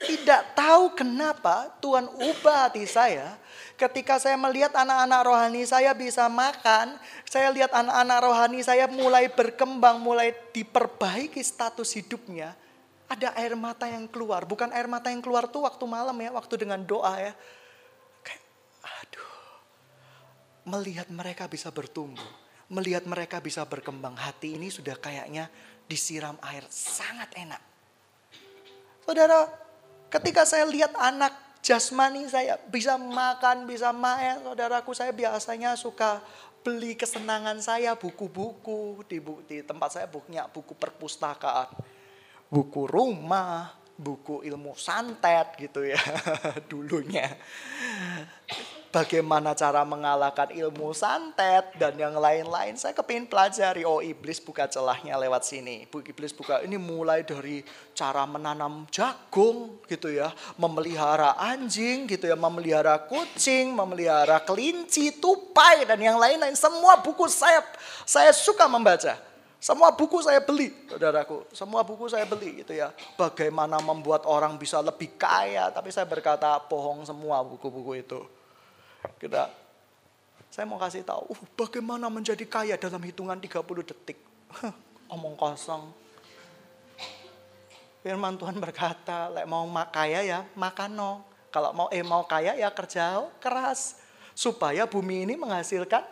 [0.00, 3.36] tidak tahu kenapa Tuhan ubah hati saya
[3.76, 6.96] ketika saya melihat anak-anak rohani saya bisa makan,
[7.28, 12.56] saya lihat anak-anak rohani saya mulai berkembang, mulai diperbaiki status hidupnya.
[13.10, 16.54] Ada air mata yang keluar, bukan air mata yang keluar tuh waktu malam ya, waktu
[16.54, 17.34] dengan doa ya
[20.70, 22.30] melihat mereka bisa bertumbuh,
[22.70, 24.14] melihat mereka bisa berkembang.
[24.14, 25.50] Hati ini sudah kayaknya
[25.90, 27.58] disiram air, sangat enak.
[29.02, 29.50] Saudara,
[30.06, 36.22] ketika saya lihat anak jasmani saya bisa makan, bisa main, saudaraku saya biasanya suka
[36.60, 41.74] beli kesenangan saya buku-buku di, di tempat saya bukunya buku perpustakaan,
[42.46, 46.00] buku rumah, buku ilmu santet gitu ya
[46.70, 47.28] dulunya.
[48.90, 52.74] Bagaimana cara mengalahkan ilmu santet dan yang lain-lain.
[52.74, 55.86] Saya kepingin pelajari, oh iblis buka celahnya lewat sini.
[55.86, 57.62] Iblis buka, ini mulai dari
[57.94, 60.34] cara menanam jagung gitu ya.
[60.58, 66.54] Memelihara anjing gitu ya, memelihara kucing, memelihara kelinci, tupai dan yang lain-lain.
[66.58, 67.62] Semua buku saya,
[68.04, 69.16] saya suka membaca.
[69.60, 71.44] Semua buku saya beli, saudaraku.
[71.52, 72.96] Semua buku saya beli gitu ya.
[73.20, 75.68] Bagaimana membuat orang bisa lebih kaya.
[75.68, 78.39] Tapi saya berkata bohong semua buku-buku itu.
[79.00, 79.48] Kita,
[80.52, 84.18] saya mau kasih tahu, uh, bagaimana menjadi kaya dalam hitungan 30 detik.
[85.12, 85.88] Omong kosong.
[88.00, 91.12] Firman Tuhan berkata, lek mau kaya ya makan no.
[91.50, 93.98] Kalau mau eh mau kaya ya kerja keras
[94.32, 96.06] supaya bumi ini menghasilkan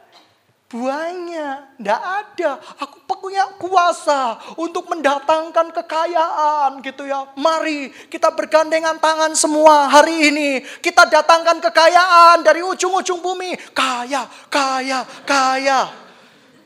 [0.68, 2.60] Buahnya tidak ada.
[2.84, 7.24] Aku punya kuasa untuk mendatangkan kekayaan gitu ya.
[7.40, 10.60] Mari kita bergandengan tangan semua hari ini.
[10.84, 13.56] Kita datangkan kekayaan dari ujung-ujung bumi.
[13.72, 15.88] Kaya, kaya, kaya.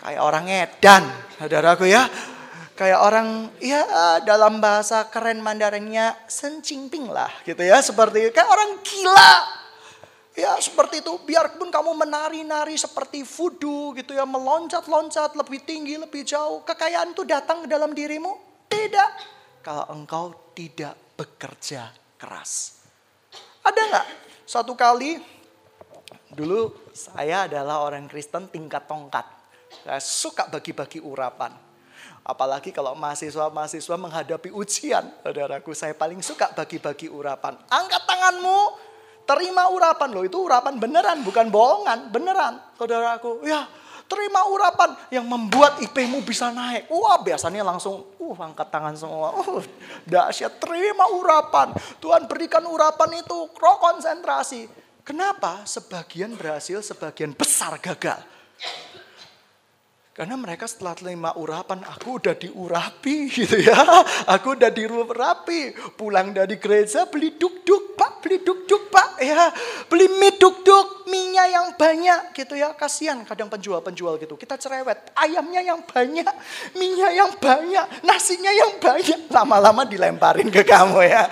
[0.02, 1.02] Kayak orang edan,
[1.38, 2.10] saudaraku ya.
[2.74, 3.86] Kayak orang ya
[4.26, 7.78] dalam bahasa keren Mandarinnya sencingping lah gitu ya.
[7.78, 9.61] Seperti kayak orang gila
[10.32, 16.64] Ya seperti itu, biarpun kamu menari-nari seperti fudu gitu ya, meloncat-loncat lebih tinggi, lebih jauh.
[16.64, 18.64] Kekayaan itu datang ke dalam dirimu?
[18.72, 19.10] Tidak.
[19.60, 22.80] Kalau engkau tidak bekerja keras.
[23.60, 24.06] Ada nggak?
[24.48, 25.20] Satu kali,
[26.32, 29.28] dulu saya adalah orang Kristen tingkat tongkat.
[29.84, 31.52] Saya suka bagi-bagi urapan.
[32.22, 35.12] Apalagi kalau mahasiswa-mahasiswa menghadapi ujian.
[35.20, 37.58] Saudaraku, saya paling suka bagi-bagi urapan.
[37.66, 38.58] Angkat tanganmu,
[39.32, 42.60] Terima urapan loh, itu urapan beneran, bukan bohongan, beneran.
[42.76, 43.64] Saudaraku, ya
[44.12, 46.92] terima urapan yang membuat IP-mu bisa naik.
[46.92, 49.32] Wah biasanya langsung, uh angkat tangan semua.
[49.40, 49.64] Uh,
[50.04, 51.72] dahsyat, terima urapan.
[51.96, 54.68] Tuhan berikan urapan itu, roh konsentrasi.
[55.00, 55.64] Kenapa?
[55.64, 58.20] Sebagian berhasil, sebagian besar gagal.
[60.12, 63.80] Karena mereka setelah terima urapan, aku udah diurapi gitu ya.
[64.28, 65.72] Aku udah diurapi.
[65.96, 69.16] Pulang dari gereja beli duk-duk pak, beli duk-duk pak.
[69.24, 69.48] ya
[69.88, 72.76] Beli mie duk-duk, minyak yang banyak gitu ya.
[72.76, 74.36] Kasihan kadang penjual-penjual gitu.
[74.36, 76.28] Kita cerewet, ayamnya yang banyak,
[76.76, 79.32] minyak yang banyak, nasinya yang banyak.
[79.32, 81.24] Lama-lama dilemparin ke kamu ya.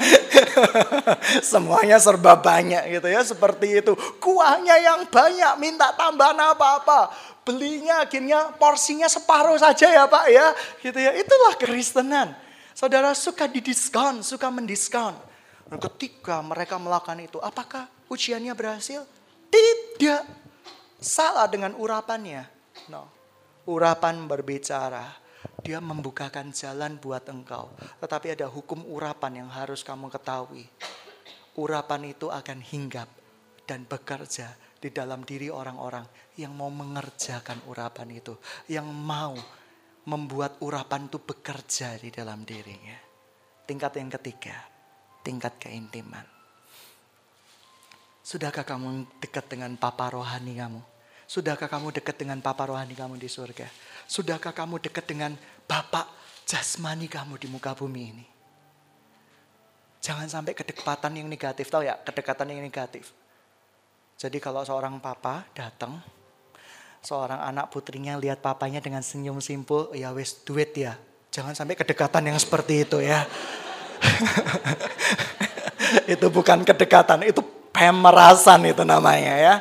[1.52, 3.92] Semuanya serba banyak gitu ya, seperti itu.
[4.16, 7.12] Kuahnya yang banyak, minta tambahan apa-apa
[7.50, 10.46] belinya akhirnya porsinya separuh saja ya Pak ya.
[10.78, 11.10] Gitu ya.
[11.18, 12.38] Itulah kekristenan.
[12.70, 15.18] Saudara suka didiskon, suka mendiskon.
[15.66, 19.02] Dan ketika mereka melakukan itu, apakah ujiannya berhasil?
[19.50, 20.22] Tidak.
[21.02, 22.46] Salah dengan urapannya.
[22.86, 23.10] No.
[23.66, 25.18] Urapan berbicara.
[25.60, 27.74] Dia membukakan jalan buat engkau.
[28.00, 30.64] Tetapi ada hukum urapan yang harus kamu ketahui.
[31.58, 33.10] Urapan itu akan hinggap
[33.68, 36.08] dan bekerja di dalam diri orang-orang
[36.40, 38.32] yang mau mengerjakan urapan itu,
[38.72, 39.36] yang mau
[40.08, 42.96] membuat urapan itu bekerja di dalam dirinya.
[43.68, 44.56] Tingkat yang ketiga,
[45.20, 46.24] tingkat keintiman.
[48.24, 50.80] Sudahkah kamu dekat dengan papa rohani kamu?
[51.30, 53.68] Sudahkah kamu dekat dengan papa rohani kamu di surga?
[54.08, 55.36] Sudahkah kamu dekat dengan
[55.68, 56.08] bapak
[56.48, 58.26] jasmani kamu di muka bumi ini?
[60.00, 62.00] Jangan sampai kedekatan yang negatif, tahu ya?
[62.00, 63.12] Kedekatan yang negatif.
[64.20, 65.96] Jadi kalau seorang papa datang,
[67.00, 71.00] seorang anak putrinya lihat papanya dengan senyum simpul, ya wes duit ya.
[71.32, 73.24] Jangan sampai kedekatan yang seperti itu ya.
[76.12, 77.40] itu bukan kedekatan, itu
[77.72, 79.54] pemerasan itu namanya ya.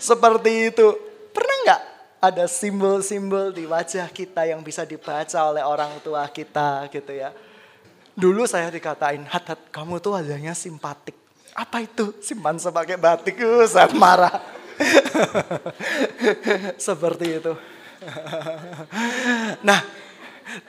[0.00, 0.88] Seperti itu.
[1.36, 1.82] Pernah nggak
[2.24, 7.28] ada simbol-simbol di wajah kita yang bisa dibaca oleh orang tua kita gitu ya.
[8.16, 11.27] Dulu saya dikatain, hat, hat kamu tuh wajahnya simpatik.
[11.54, 12.16] Apa itu?
[12.20, 13.40] Simpan sebagai batik.
[13.40, 14.32] Uh, saya marah.
[16.88, 17.52] Seperti itu.
[19.68, 19.80] nah,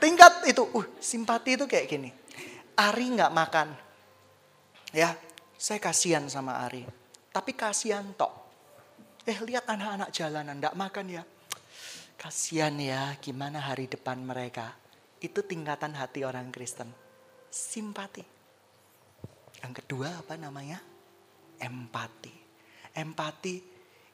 [0.01, 2.09] tingkat itu, uh, simpati itu kayak gini.
[2.79, 3.69] Ari nggak makan.
[4.95, 5.13] Ya,
[5.59, 6.87] saya kasihan sama Ari.
[7.29, 8.33] Tapi kasihan tok.
[9.29, 11.23] Eh, lihat anak-anak jalanan nggak makan ya.
[12.17, 14.73] Kasihan ya, gimana hari depan mereka.
[15.21, 16.89] Itu tingkatan hati orang Kristen.
[17.51, 18.38] Simpati.
[19.59, 20.79] Yang kedua apa namanya?
[21.59, 22.33] Empati.
[22.95, 23.55] Empati.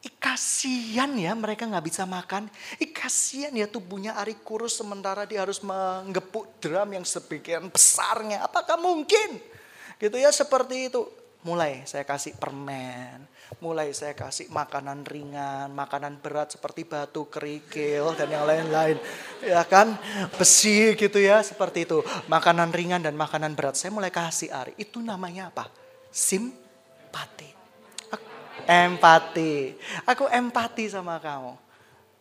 [0.06, 2.46] Ih, kasihan ya mereka nggak bisa makan.
[2.78, 8.46] Ih, kasihan ya tubuhnya Ari kurus sementara dia harus menggepuk drum yang sebagian besarnya.
[8.46, 9.42] Apakah mungkin?
[9.98, 11.02] Gitu ya seperti itu.
[11.46, 13.22] Mulai saya kasih permen,
[13.60, 18.98] mulai saya kasih makanan ringan, makanan berat seperti batu kerikil dan yang lain-lain.
[19.42, 19.96] Ya kan,
[20.36, 22.02] besi gitu ya, seperti itu.
[22.28, 24.74] Makanan ringan dan makanan berat saya mulai kasih Ari.
[24.76, 25.70] Itu namanya apa?
[26.10, 27.50] Simpati.
[28.66, 29.78] Empati.
[30.10, 31.54] Aku empati sama kamu.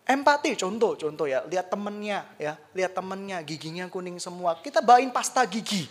[0.05, 1.41] Empati contoh, contoh ya.
[1.49, 2.61] Lihat temennya ya.
[2.77, 4.61] Lihat temennya giginya kuning semua.
[4.61, 5.89] Kita bawain pasta gigi.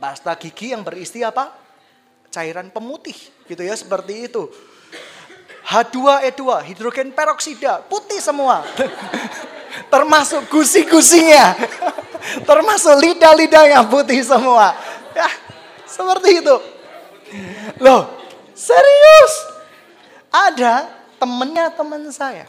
[0.00, 1.52] Pasta gigi yang berisi apa?
[2.32, 3.14] Cairan pemutih
[3.44, 4.48] gitu ya seperti itu.
[5.62, 6.42] H2E2,
[6.72, 8.66] hidrogen peroksida, putih semua.
[9.92, 11.54] Termasuk gusi-gusinya.
[12.48, 14.74] Termasuk lidah-lidahnya putih semua.
[15.14, 15.30] Ya,
[15.86, 16.56] seperti itu.
[17.78, 18.10] Loh,
[18.56, 19.32] serius?
[20.32, 20.88] Ada
[21.20, 22.48] temennya teman saya.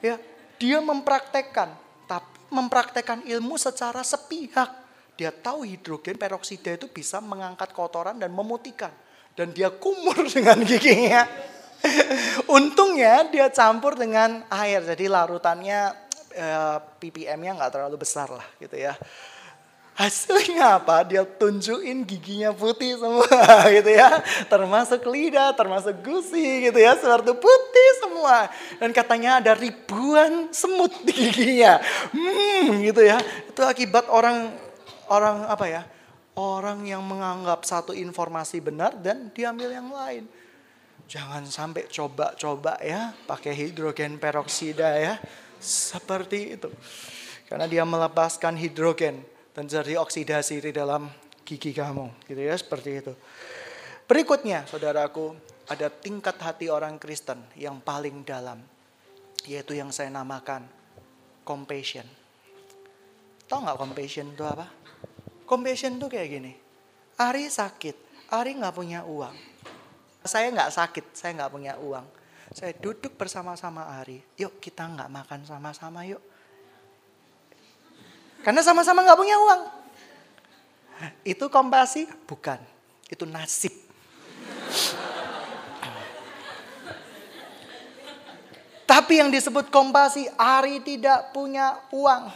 [0.00, 0.16] Ya,
[0.56, 1.74] dia mempraktekkan,
[2.08, 4.85] tapi mempraktekkan ilmu secara sepihak.
[5.16, 8.92] Dia tahu hidrogen peroksida itu bisa mengangkat kotoran dan memutihkan.
[9.32, 11.24] Dan dia kumur dengan giginya.
[12.48, 14.84] Untungnya dia campur dengan air.
[14.84, 15.92] Jadi larutannya
[16.36, 18.92] eh, ppm-nya nggak terlalu besar lah gitu ya.
[19.96, 21.08] Hasilnya apa?
[21.08, 23.24] Dia tunjukin giginya putih semua
[23.80, 24.20] gitu ya.
[24.44, 26.92] Termasuk lidah, termasuk gusi gitu ya.
[27.00, 28.52] Seperti putih semua.
[28.76, 31.80] Dan katanya ada ribuan semut di giginya.
[32.12, 33.16] Hmm gitu ya.
[33.48, 34.65] Itu akibat orang
[35.10, 35.82] orang apa ya?
[36.36, 40.28] Orang yang menganggap satu informasi benar dan diambil yang lain.
[41.06, 45.14] Jangan sampai coba-coba ya pakai hidrogen peroksida ya.
[45.56, 46.68] Seperti itu.
[47.46, 49.22] Karena dia melepaskan hidrogen
[49.56, 51.08] dan terjadi oksidasi di dalam
[51.46, 52.28] gigi kamu.
[52.28, 53.12] Gitu ya, seperti itu.
[54.04, 55.32] Berikutnya, saudaraku,
[55.70, 58.60] ada tingkat hati orang Kristen yang paling dalam.
[59.46, 60.66] Yaitu yang saya namakan
[61.46, 62.04] compassion.
[63.46, 64.66] Tahu nggak compassion itu apa?
[65.46, 66.52] Compassion tuh kayak gini.
[67.16, 69.32] Ari sakit, Ari nggak punya uang.
[70.26, 72.04] Saya nggak sakit, saya nggak punya uang.
[72.50, 74.18] Saya duduk bersama-sama Ari.
[74.36, 76.20] Yuk kita nggak makan sama-sama yuk.
[78.42, 79.62] Karena sama-sama nggak punya uang.
[81.22, 82.10] Itu kompasi?
[82.26, 82.58] Bukan.
[83.06, 83.74] Itu nasib.
[88.86, 92.30] Tapi yang disebut kompasi, Ari tidak punya uang.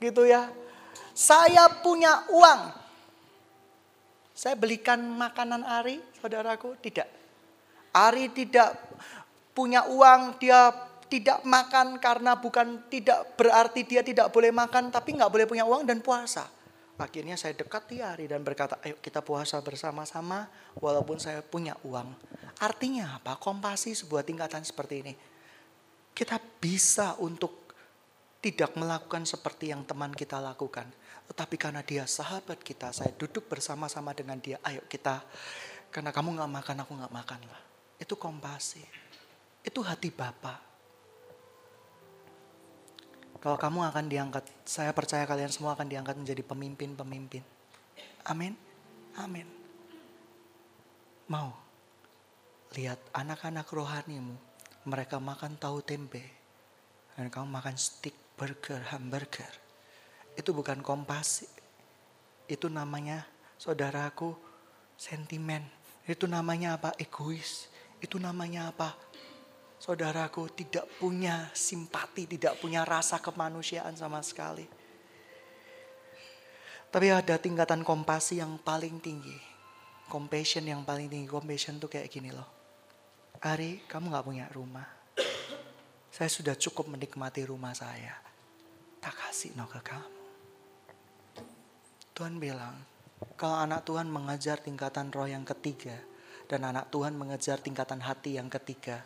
[0.00, 0.52] Gitu ya.
[1.14, 2.74] Saya punya uang.
[4.34, 7.06] Saya belikan makanan Ari, saudaraku, tidak.
[7.94, 8.74] Ari tidak
[9.54, 10.74] punya uang, dia
[11.06, 15.86] tidak makan karena bukan tidak berarti dia tidak boleh makan, tapi nggak boleh punya uang
[15.86, 16.50] dan puasa.
[16.98, 22.10] Akhirnya saya dekati Ari dan berkata, ayo kita puasa bersama-sama walaupun saya punya uang.
[22.58, 23.38] Artinya apa?
[23.38, 25.14] Kompasi sebuah tingkatan seperti ini.
[26.10, 27.70] Kita bisa untuk
[28.38, 30.86] tidak melakukan seperti yang teman kita lakukan.
[31.30, 34.60] Tetapi karena dia sahabat kita, saya duduk bersama-sama dengan dia.
[34.60, 35.24] Ayo kita,
[35.88, 37.62] karena kamu gak makan, aku gak makan lah.
[37.96, 38.84] Itu kompasi.
[39.64, 40.76] Itu hati Bapak.
[43.40, 47.44] Kalau kamu akan diangkat, saya percaya kalian semua akan diangkat menjadi pemimpin-pemimpin.
[48.24, 48.56] Amin.
[49.20, 49.44] Amin.
[51.28, 51.52] Mau
[52.76, 54.36] lihat anak-anak rohanimu,
[54.88, 56.24] mereka makan tahu tempe,
[57.16, 59.63] dan kamu makan stick burger, hamburger.
[60.34, 61.46] Itu bukan kompasi.
[62.50, 63.24] Itu namanya,
[63.56, 64.34] saudaraku,
[64.98, 65.64] sentimen.
[66.04, 66.90] Itu namanya apa?
[67.00, 67.70] Egois.
[68.02, 68.94] Itu namanya apa?
[69.80, 74.64] Saudaraku tidak punya simpati, tidak punya rasa kemanusiaan sama sekali.
[76.88, 79.34] Tapi ada tingkatan kompasi yang paling tinggi.
[80.06, 81.26] Compassion yang paling tinggi.
[81.26, 82.46] Compassion tuh kayak gini loh.
[83.42, 84.86] Ari, kamu gak punya rumah.
[86.14, 88.14] Saya sudah cukup menikmati rumah saya.
[89.02, 90.13] Tak kasih no ke kamu.
[92.14, 92.78] Tuhan bilang,
[93.34, 95.98] kalau anak Tuhan mengajar tingkatan roh yang ketiga,
[96.46, 99.02] dan anak Tuhan mengejar tingkatan hati yang ketiga,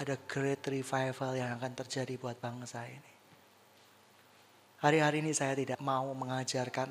[0.00, 3.12] ada great revival yang akan terjadi buat bangsa ini.
[4.80, 6.88] Hari-hari ini saya tidak mau mengajarkan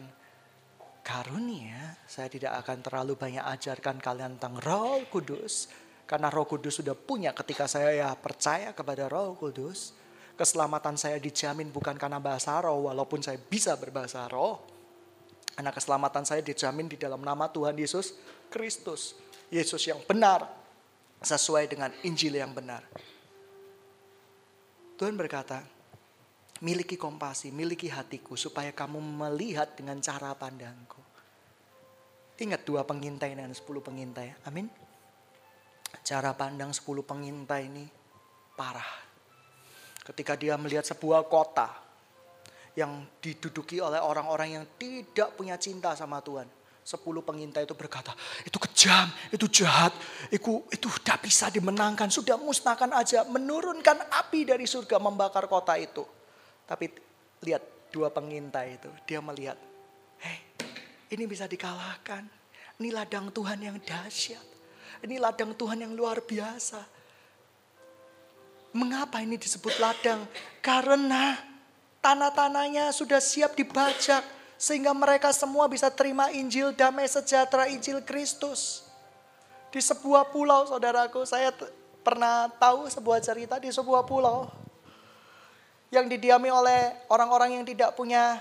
[1.01, 5.65] karunia, saya tidak akan terlalu banyak ajarkan kalian tentang roh kudus,
[6.05, 9.97] karena roh kudus sudah punya ketika saya ya percaya kepada roh kudus.
[10.33, 14.72] Keselamatan saya dijamin bukan karena bahasa roh, walaupun saya bisa berbahasa roh.
[15.53, 18.17] Karena keselamatan saya dijamin di dalam nama Tuhan Yesus
[18.49, 19.17] Kristus.
[19.53, 20.49] Yesus yang benar,
[21.21, 22.81] sesuai dengan Injil yang benar.
[24.97, 25.61] Tuhan berkata,
[26.65, 31.01] miliki kompasi, miliki hatiku supaya kamu melihat dengan cara pandangku.
[32.41, 34.33] Ingat dua pengintai dan sepuluh pengintai.
[34.49, 34.65] Amin
[36.01, 37.85] cara pandang 10 pengintai ini
[38.57, 39.05] parah.
[40.03, 41.69] Ketika dia melihat sebuah kota
[42.73, 46.49] yang diduduki oleh orang-orang yang tidak punya cinta sama Tuhan.
[46.83, 48.11] Sepuluh pengintai itu berkata,
[48.43, 49.95] itu kejam, itu jahat,
[50.27, 56.03] itu itu tidak bisa dimenangkan, sudah musnahkan aja, menurunkan api dari surga membakar kota itu.
[56.67, 56.91] Tapi
[57.47, 59.55] lihat dua pengintai itu, dia melihat,
[60.27, 60.43] hei
[61.15, 62.27] ini bisa dikalahkan,
[62.83, 64.43] ini ladang Tuhan yang dahsyat.
[65.03, 66.79] Ini ladang Tuhan yang luar biasa.
[68.71, 70.23] Mengapa ini disebut ladang?
[70.63, 71.35] Karena
[72.03, 74.21] tanah-tanahnya sudah siap dibajak.
[74.59, 78.87] Sehingga mereka semua bisa terima Injil damai sejahtera Injil Kristus.
[79.73, 81.51] Di sebuah pulau saudaraku, saya
[82.03, 84.47] pernah tahu sebuah cerita di sebuah pulau.
[85.91, 88.39] Yang didiami oleh orang-orang yang tidak punya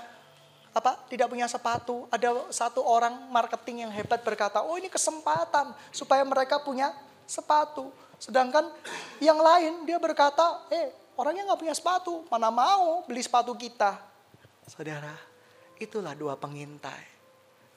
[0.72, 2.06] apa tidak punya sepatu.
[2.06, 6.94] Ada satu orang marketing yang hebat berkata, oh ini kesempatan supaya mereka punya
[7.26, 7.90] sepatu.
[8.22, 8.70] Sedangkan
[9.18, 13.94] yang lain dia berkata, eh orangnya nggak punya sepatu, mana mau beli sepatu kita.
[14.66, 15.14] Saudara,
[15.78, 17.14] itulah dua pengintai.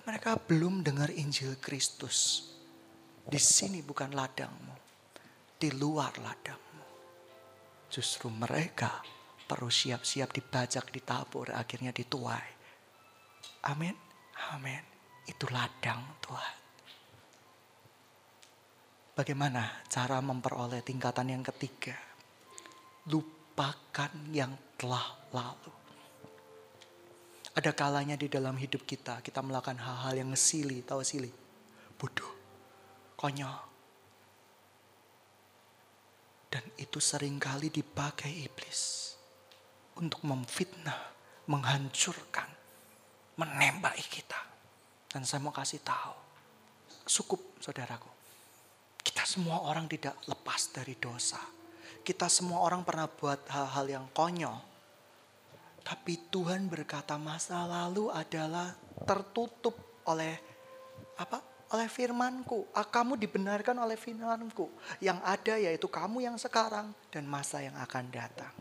[0.10, 2.50] Mereka belum dengar Injil Kristus.
[3.26, 4.74] Di sini bukan ladangmu,
[5.62, 6.86] di luar ladangmu.
[7.90, 9.02] Justru mereka
[9.46, 12.50] perlu siap-siap dibajak, ditabur, akhirnya dituai.
[13.70, 13.94] Amin,
[14.54, 14.82] amin.
[15.26, 16.56] Itu ladang Tuhan.
[19.18, 21.98] Bagaimana cara memperoleh tingkatan yang ketiga?
[23.56, 25.72] Lupakan yang telah lalu.
[27.56, 31.32] Ada kalanya di dalam hidup kita, kita melakukan hal-hal yang ngesili, tahu sili?
[31.96, 32.28] Bodoh,
[33.16, 33.56] konyol.
[36.52, 39.16] Dan itu sering kali dipakai iblis
[39.96, 41.16] untuk memfitnah,
[41.48, 42.52] menghancurkan,
[43.40, 44.44] menembaki kita.
[45.08, 46.16] Dan saya mau kasih tahu,
[47.08, 48.12] cukup saudaraku
[49.06, 51.40] kita semua orang tidak lepas dari dosa.
[52.06, 54.54] Kita semua orang pernah buat hal-hal yang konyol.
[55.82, 58.78] Tapi Tuhan berkata masa lalu adalah
[59.10, 59.74] tertutup
[60.06, 60.38] oleh
[61.18, 61.42] apa?
[61.74, 62.70] Oleh firmanku.
[62.78, 64.70] Ah, kamu dibenarkan oleh firmanku.
[65.02, 68.54] Yang ada yaitu kamu yang sekarang dan masa yang akan datang.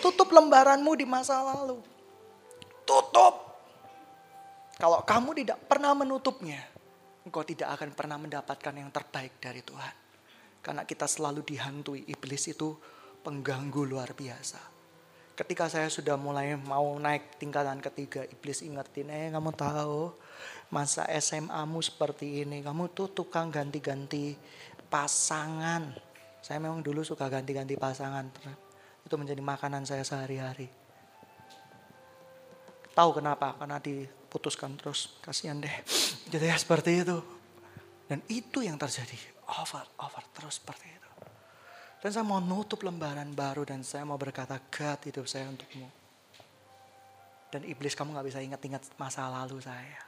[0.00, 1.84] Tutup lembaranmu di masa lalu.
[2.88, 3.60] Tutup.
[4.80, 6.64] Kalau kamu tidak pernah menutupnya,
[7.28, 10.01] engkau tidak akan pernah mendapatkan yang terbaik dari Tuhan.
[10.62, 12.78] Karena kita selalu dihantui iblis itu
[13.26, 14.58] pengganggu luar biasa.
[15.34, 20.14] Ketika saya sudah mulai mau naik tingkatan ketiga, iblis ingetin, eh kamu tahu
[20.70, 24.38] masa SMA-mu seperti ini, kamu tuh tukang ganti-ganti
[24.86, 25.90] pasangan.
[26.38, 28.30] Saya memang dulu suka ganti-ganti pasangan.
[29.02, 30.70] Itu menjadi makanan saya sehari-hari.
[32.92, 33.56] Tahu kenapa?
[33.56, 35.76] Karena di putuskan terus kasihan deh
[36.32, 37.20] jadi ya seperti itu
[38.08, 41.10] dan itu yang terjadi over over terus seperti itu.
[42.02, 45.86] Dan saya mau nutup lembaran baru dan saya mau berkata God hidup saya untukmu.
[47.52, 50.02] Dan iblis kamu nggak bisa ingat-ingat masa lalu saya.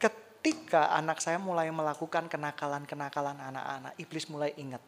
[0.00, 4.80] Ketika anak saya mulai melakukan kenakalan-kenakalan anak-anak iblis mulai ingat.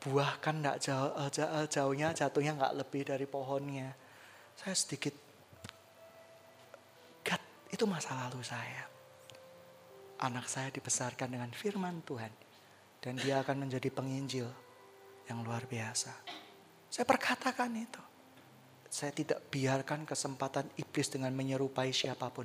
[0.00, 3.96] Buah kan nggak jauh, jauh, jauhnya jatuhnya nggak lebih dari pohonnya.
[4.54, 5.30] Saya sedikit
[7.70, 8.89] itu masa lalu saya.
[10.20, 12.32] Anak saya dibesarkan dengan firman Tuhan.
[13.00, 14.44] Dan dia akan menjadi penginjil
[15.24, 16.12] yang luar biasa.
[16.92, 18.02] Saya perkatakan itu.
[18.90, 22.44] Saya tidak biarkan kesempatan iblis dengan menyerupai siapa pun.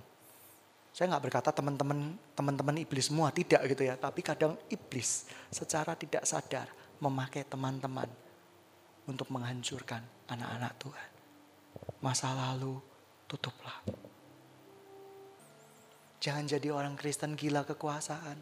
[0.96, 6.24] Saya nggak berkata teman-teman teman-teman iblis semua tidak gitu ya, tapi kadang iblis secara tidak
[6.24, 6.72] sadar
[7.04, 8.08] memakai teman-teman
[9.04, 10.00] untuk menghancurkan
[10.32, 11.10] anak-anak Tuhan.
[12.00, 12.80] Masa lalu
[13.28, 13.84] tutuplah.
[16.26, 18.42] Jangan jadi orang Kristen gila kekuasaan.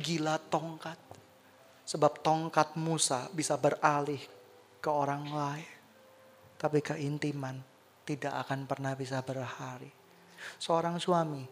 [0.00, 0.96] Gila tongkat.
[1.84, 4.24] Sebab tongkat Musa bisa beralih
[4.80, 5.72] ke orang lain.
[6.56, 7.60] Tapi keintiman
[8.08, 9.92] tidak akan pernah bisa berhari.
[10.56, 11.44] Seorang suami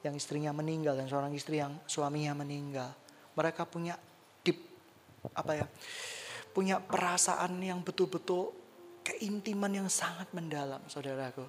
[0.00, 2.88] yang istrinya meninggal dan seorang istri yang suaminya meninggal.
[3.36, 4.00] Mereka punya
[4.40, 4.56] deep
[5.36, 5.66] apa ya?
[6.48, 8.56] Punya perasaan yang betul-betul
[9.04, 11.44] keintiman yang sangat mendalam, saudaraku.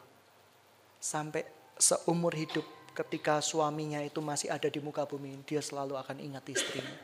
[1.00, 1.48] Sampai
[1.80, 6.96] seumur hidup ketika suaminya itu masih ada di muka bumi, dia selalu akan ingat istrinya.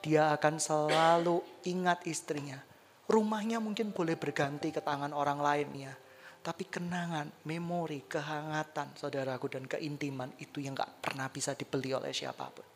[0.00, 2.62] Dia akan selalu ingat istrinya.
[3.10, 5.92] Rumahnya mungkin boleh berganti ke tangan orang lain ya.
[6.44, 12.44] Tapi kenangan, memori, kehangatan saudaraku dan keintiman itu yang gak pernah bisa dibeli oleh siapa
[12.52, 12.68] pun.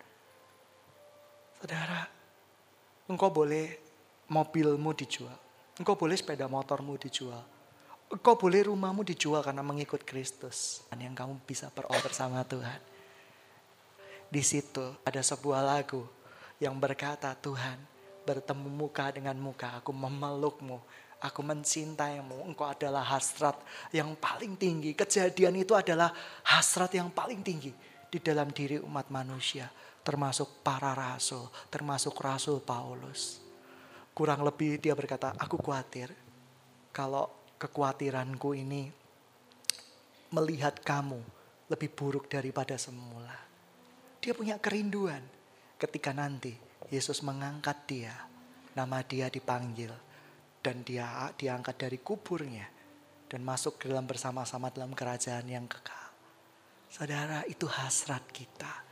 [1.61, 2.01] Saudara,
[3.13, 3.67] engkau boleh
[4.33, 5.37] mobilmu dijual.
[5.77, 7.58] Engkau boleh sepeda motormu dijual
[8.09, 10.81] Kau boleh rumahmu dijual karena mengikut Kristus.
[10.89, 12.81] Dan yang kamu bisa beroleh bersama Tuhan.
[14.29, 16.05] Di situ ada sebuah lagu
[16.61, 17.77] yang berkata, Tuhan
[18.29, 20.77] bertemu muka dengan muka, aku memelukmu,
[21.17, 23.57] aku mencintaimu, engkau adalah hasrat
[23.89, 24.93] yang paling tinggi.
[24.93, 26.13] Kejadian itu adalah
[26.45, 27.73] hasrat yang paling tinggi
[28.09, 29.73] di dalam diri umat manusia.
[30.05, 33.41] Termasuk para rasul, termasuk rasul Paulus.
[34.13, 36.13] Kurang lebih dia berkata, aku khawatir
[36.93, 38.89] kalau kekhawatiranku ini
[40.31, 41.19] melihat kamu
[41.69, 43.35] lebih buruk daripada semula.
[44.23, 45.21] Dia punya kerinduan.
[45.79, 46.59] ketika nanti
[46.91, 48.11] Yesus mengangkat dia,
[48.75, 49.95] nama dia dipanggil
[50.59, 52.67] dan dia diangkat dari kuburnya
[53.31, 56.11] dan masuk ke dalam bersama-sama dalam kerajaan yang kekal.
[56.91, 58.83] Saudara, itu hasrat kita.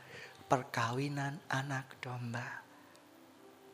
[0.47, 2.63] Perkawinan anak domba.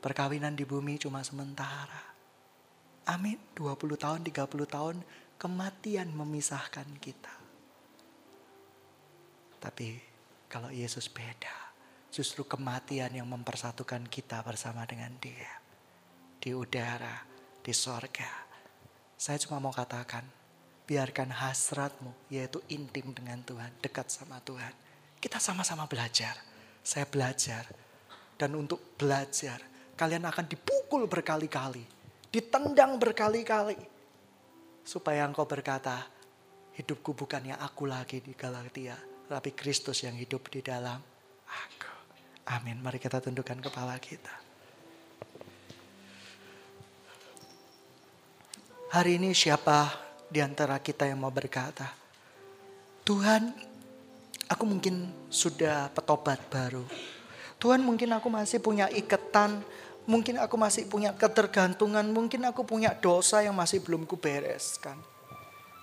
[0.02, 2.13] Perkawinan di bumi cuma sementara.
[3.04, 4.96] Amin, 20 tahun, 30 tahun
[5.36, 7.36] kematian memisahkan kita.
[9.60, 10.00] Tapi
[10.48, 11.52] kalau Yesus beda,
[12.08, 15.60] justru kematian yang mempersatukan kita bersama dengan dia.
[16.40, 17.28] Di udara,
[17.60, 18.44] di sorga.
[19.20, 20.24] Saya cuma mau katakan,
[20.84, 24.72] biarkan hasratmu yaitu intim dengan Tuhan, dekat sama Tuhan.
[25.20, 26.36] Kita sama-sama belajar.
[26.84, 27.68] Saya belajar.
[28.36, 29.64] Dan untuk belajar,
[29.96, 32.03] kalian akan dipukul berkali-kali.
[32.34, 33.78] Ditendang berkali-kali.
[34.82, 36.10] Supaya engkau berkata,
[36.74, 38.98] hidupku bukannya aku lagi di Galatia,
[39.30, 40.98] tapi Kristus yang hidup di dalam
[41.46, 41.94] aku.
[42.50, 42.82] Amin.
[42.82, 44.34] Mari kita tundukkan kepala kita.
[48.94, 49.90] Hari ini siapa
[50.26, 51.94] di antara kita yang mau berkata,
[53.06, 53.54] Tuhan,
[54.50, 56.86] aku mungkin sudah petobat baru.
[57.58, 59.66] Tuhan mungkin aku masih punya ikatan,
[60.06, 65.00] mungkin aku masih punya ketergantungan, mungkin aku punya dosa yang masih belum kubereskan.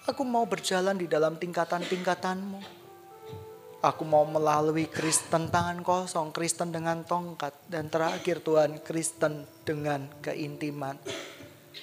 [0.09, 2.81] Aku mau berjalan di dalam tingkatan-tingkatanmu.
[3.81, 7.65] Aku mau melalui Kristen tangan kosong, Kristen dengan tongkat.
[7.65, 11.01] Dan terakhir Tuhan, Kristen dengan keintiman.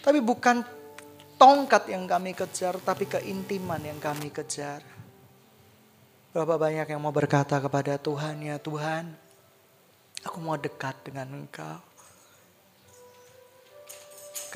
[0.06, 0.62] Tapi bukan
[1.42, 4.86] tongkat yang kami kejar, tapi keintiman yang kami kejar.
[6.38, 9.10] Berapa banyak yang mau berkata kepada Tuhan, ya Tuhan,
[10.22, 11.87] aku mau dekat dengan Engkau.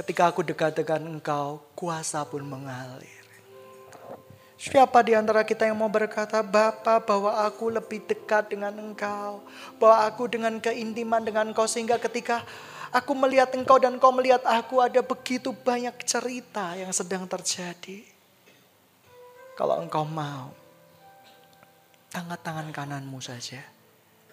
[0.02, 3.22] Ketika aku dekat dengan Engkau, kuasa pun mengalir.
[4.62, 9.42] Siapa di antara kita yang mau berkata, Bapa bahwa aku lebih dekat dengan engkau.
[9.82, 11.66] Bahwa aku dengan keintiman dengan engkau.
[11.66, 12.46] Sehingga ketika
[12.94, 18.06] aku melihat engkau dan engkau melihat aku ada begitu banyak cerita yang sedang terjadi.
[19.58, 20.54] Kalau engkau mau,
[22.14, 23.66] angkat tangan kananmu saja.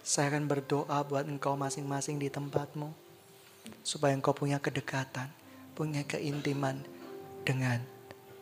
[0.05, 2.93] Saya akan berdoa buat engkau masing-masing di tempatmu.
[3.81, 5.33] Supaya engkau punya kedekatan,
[5.79, 6.83] punya keintiman
[7.47, 7.79] dengan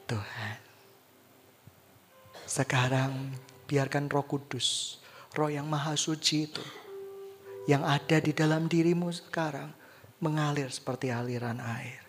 [0.09, 0.57] Tuhan.
[2.49, 3.37] Sekarang
[3.69, 4.97] biarkan roh kudus,
[5.37, 6.65] roh yang maha suci itu,
[7.69, 9.69] yang ada di dalam dirimu sekarang,
[10.25, 12.01] mengalir seperti aliran air.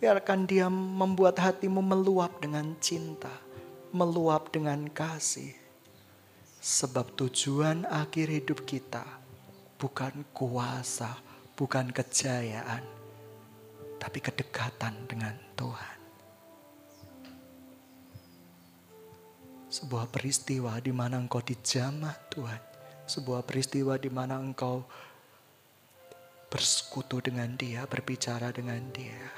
[0.00, 3.36] Biarkan dia membuat hatimu meluap dengan cinta,
[3.92, 5.52] meluap dengan kasih.
[6.56, 9.04] Sebab tujuan akhir hidup kita
[9.76, 11.20] bukan kuasa,
[11.52, 12.99] bukan kejayaan,
[14.00, 15.98] tapi kedekatan dengan Tuhan.
[19.70, 22.58] Sebuah peristiwa di mana engkau dijamah Tuhan.
[23.06, 24.82] Sebuah peristiwa di mana engkau
[26.50, 29.30] bersekutu dengan dia, berbicara dengan dia.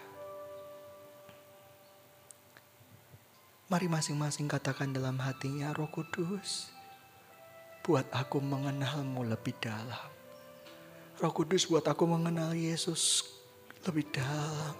[3.68, 6.72] Mari masing-masing katakan dalam hatinya, Roh Kudus,
[7.84, 10.08] buat aku mengenalmu lebih dalam.
[11.20, 13.24] Roh Kudus buat aku mengenal Yesus
[13.86, 14.76] lebih dalam.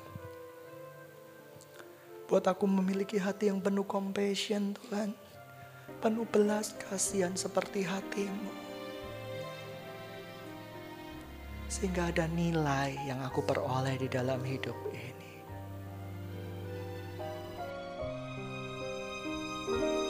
[2.31, 5.13] Buat aku memiliki hati yang penuh compassion Tuhan.
[6.01, 8.51] Penuh belas kasihan seperti hatimu.
[11.69, 15.21] Sehingga ada nilai yang aku peroleh di dalam hidup ini.
[19.63, 20.02] thank you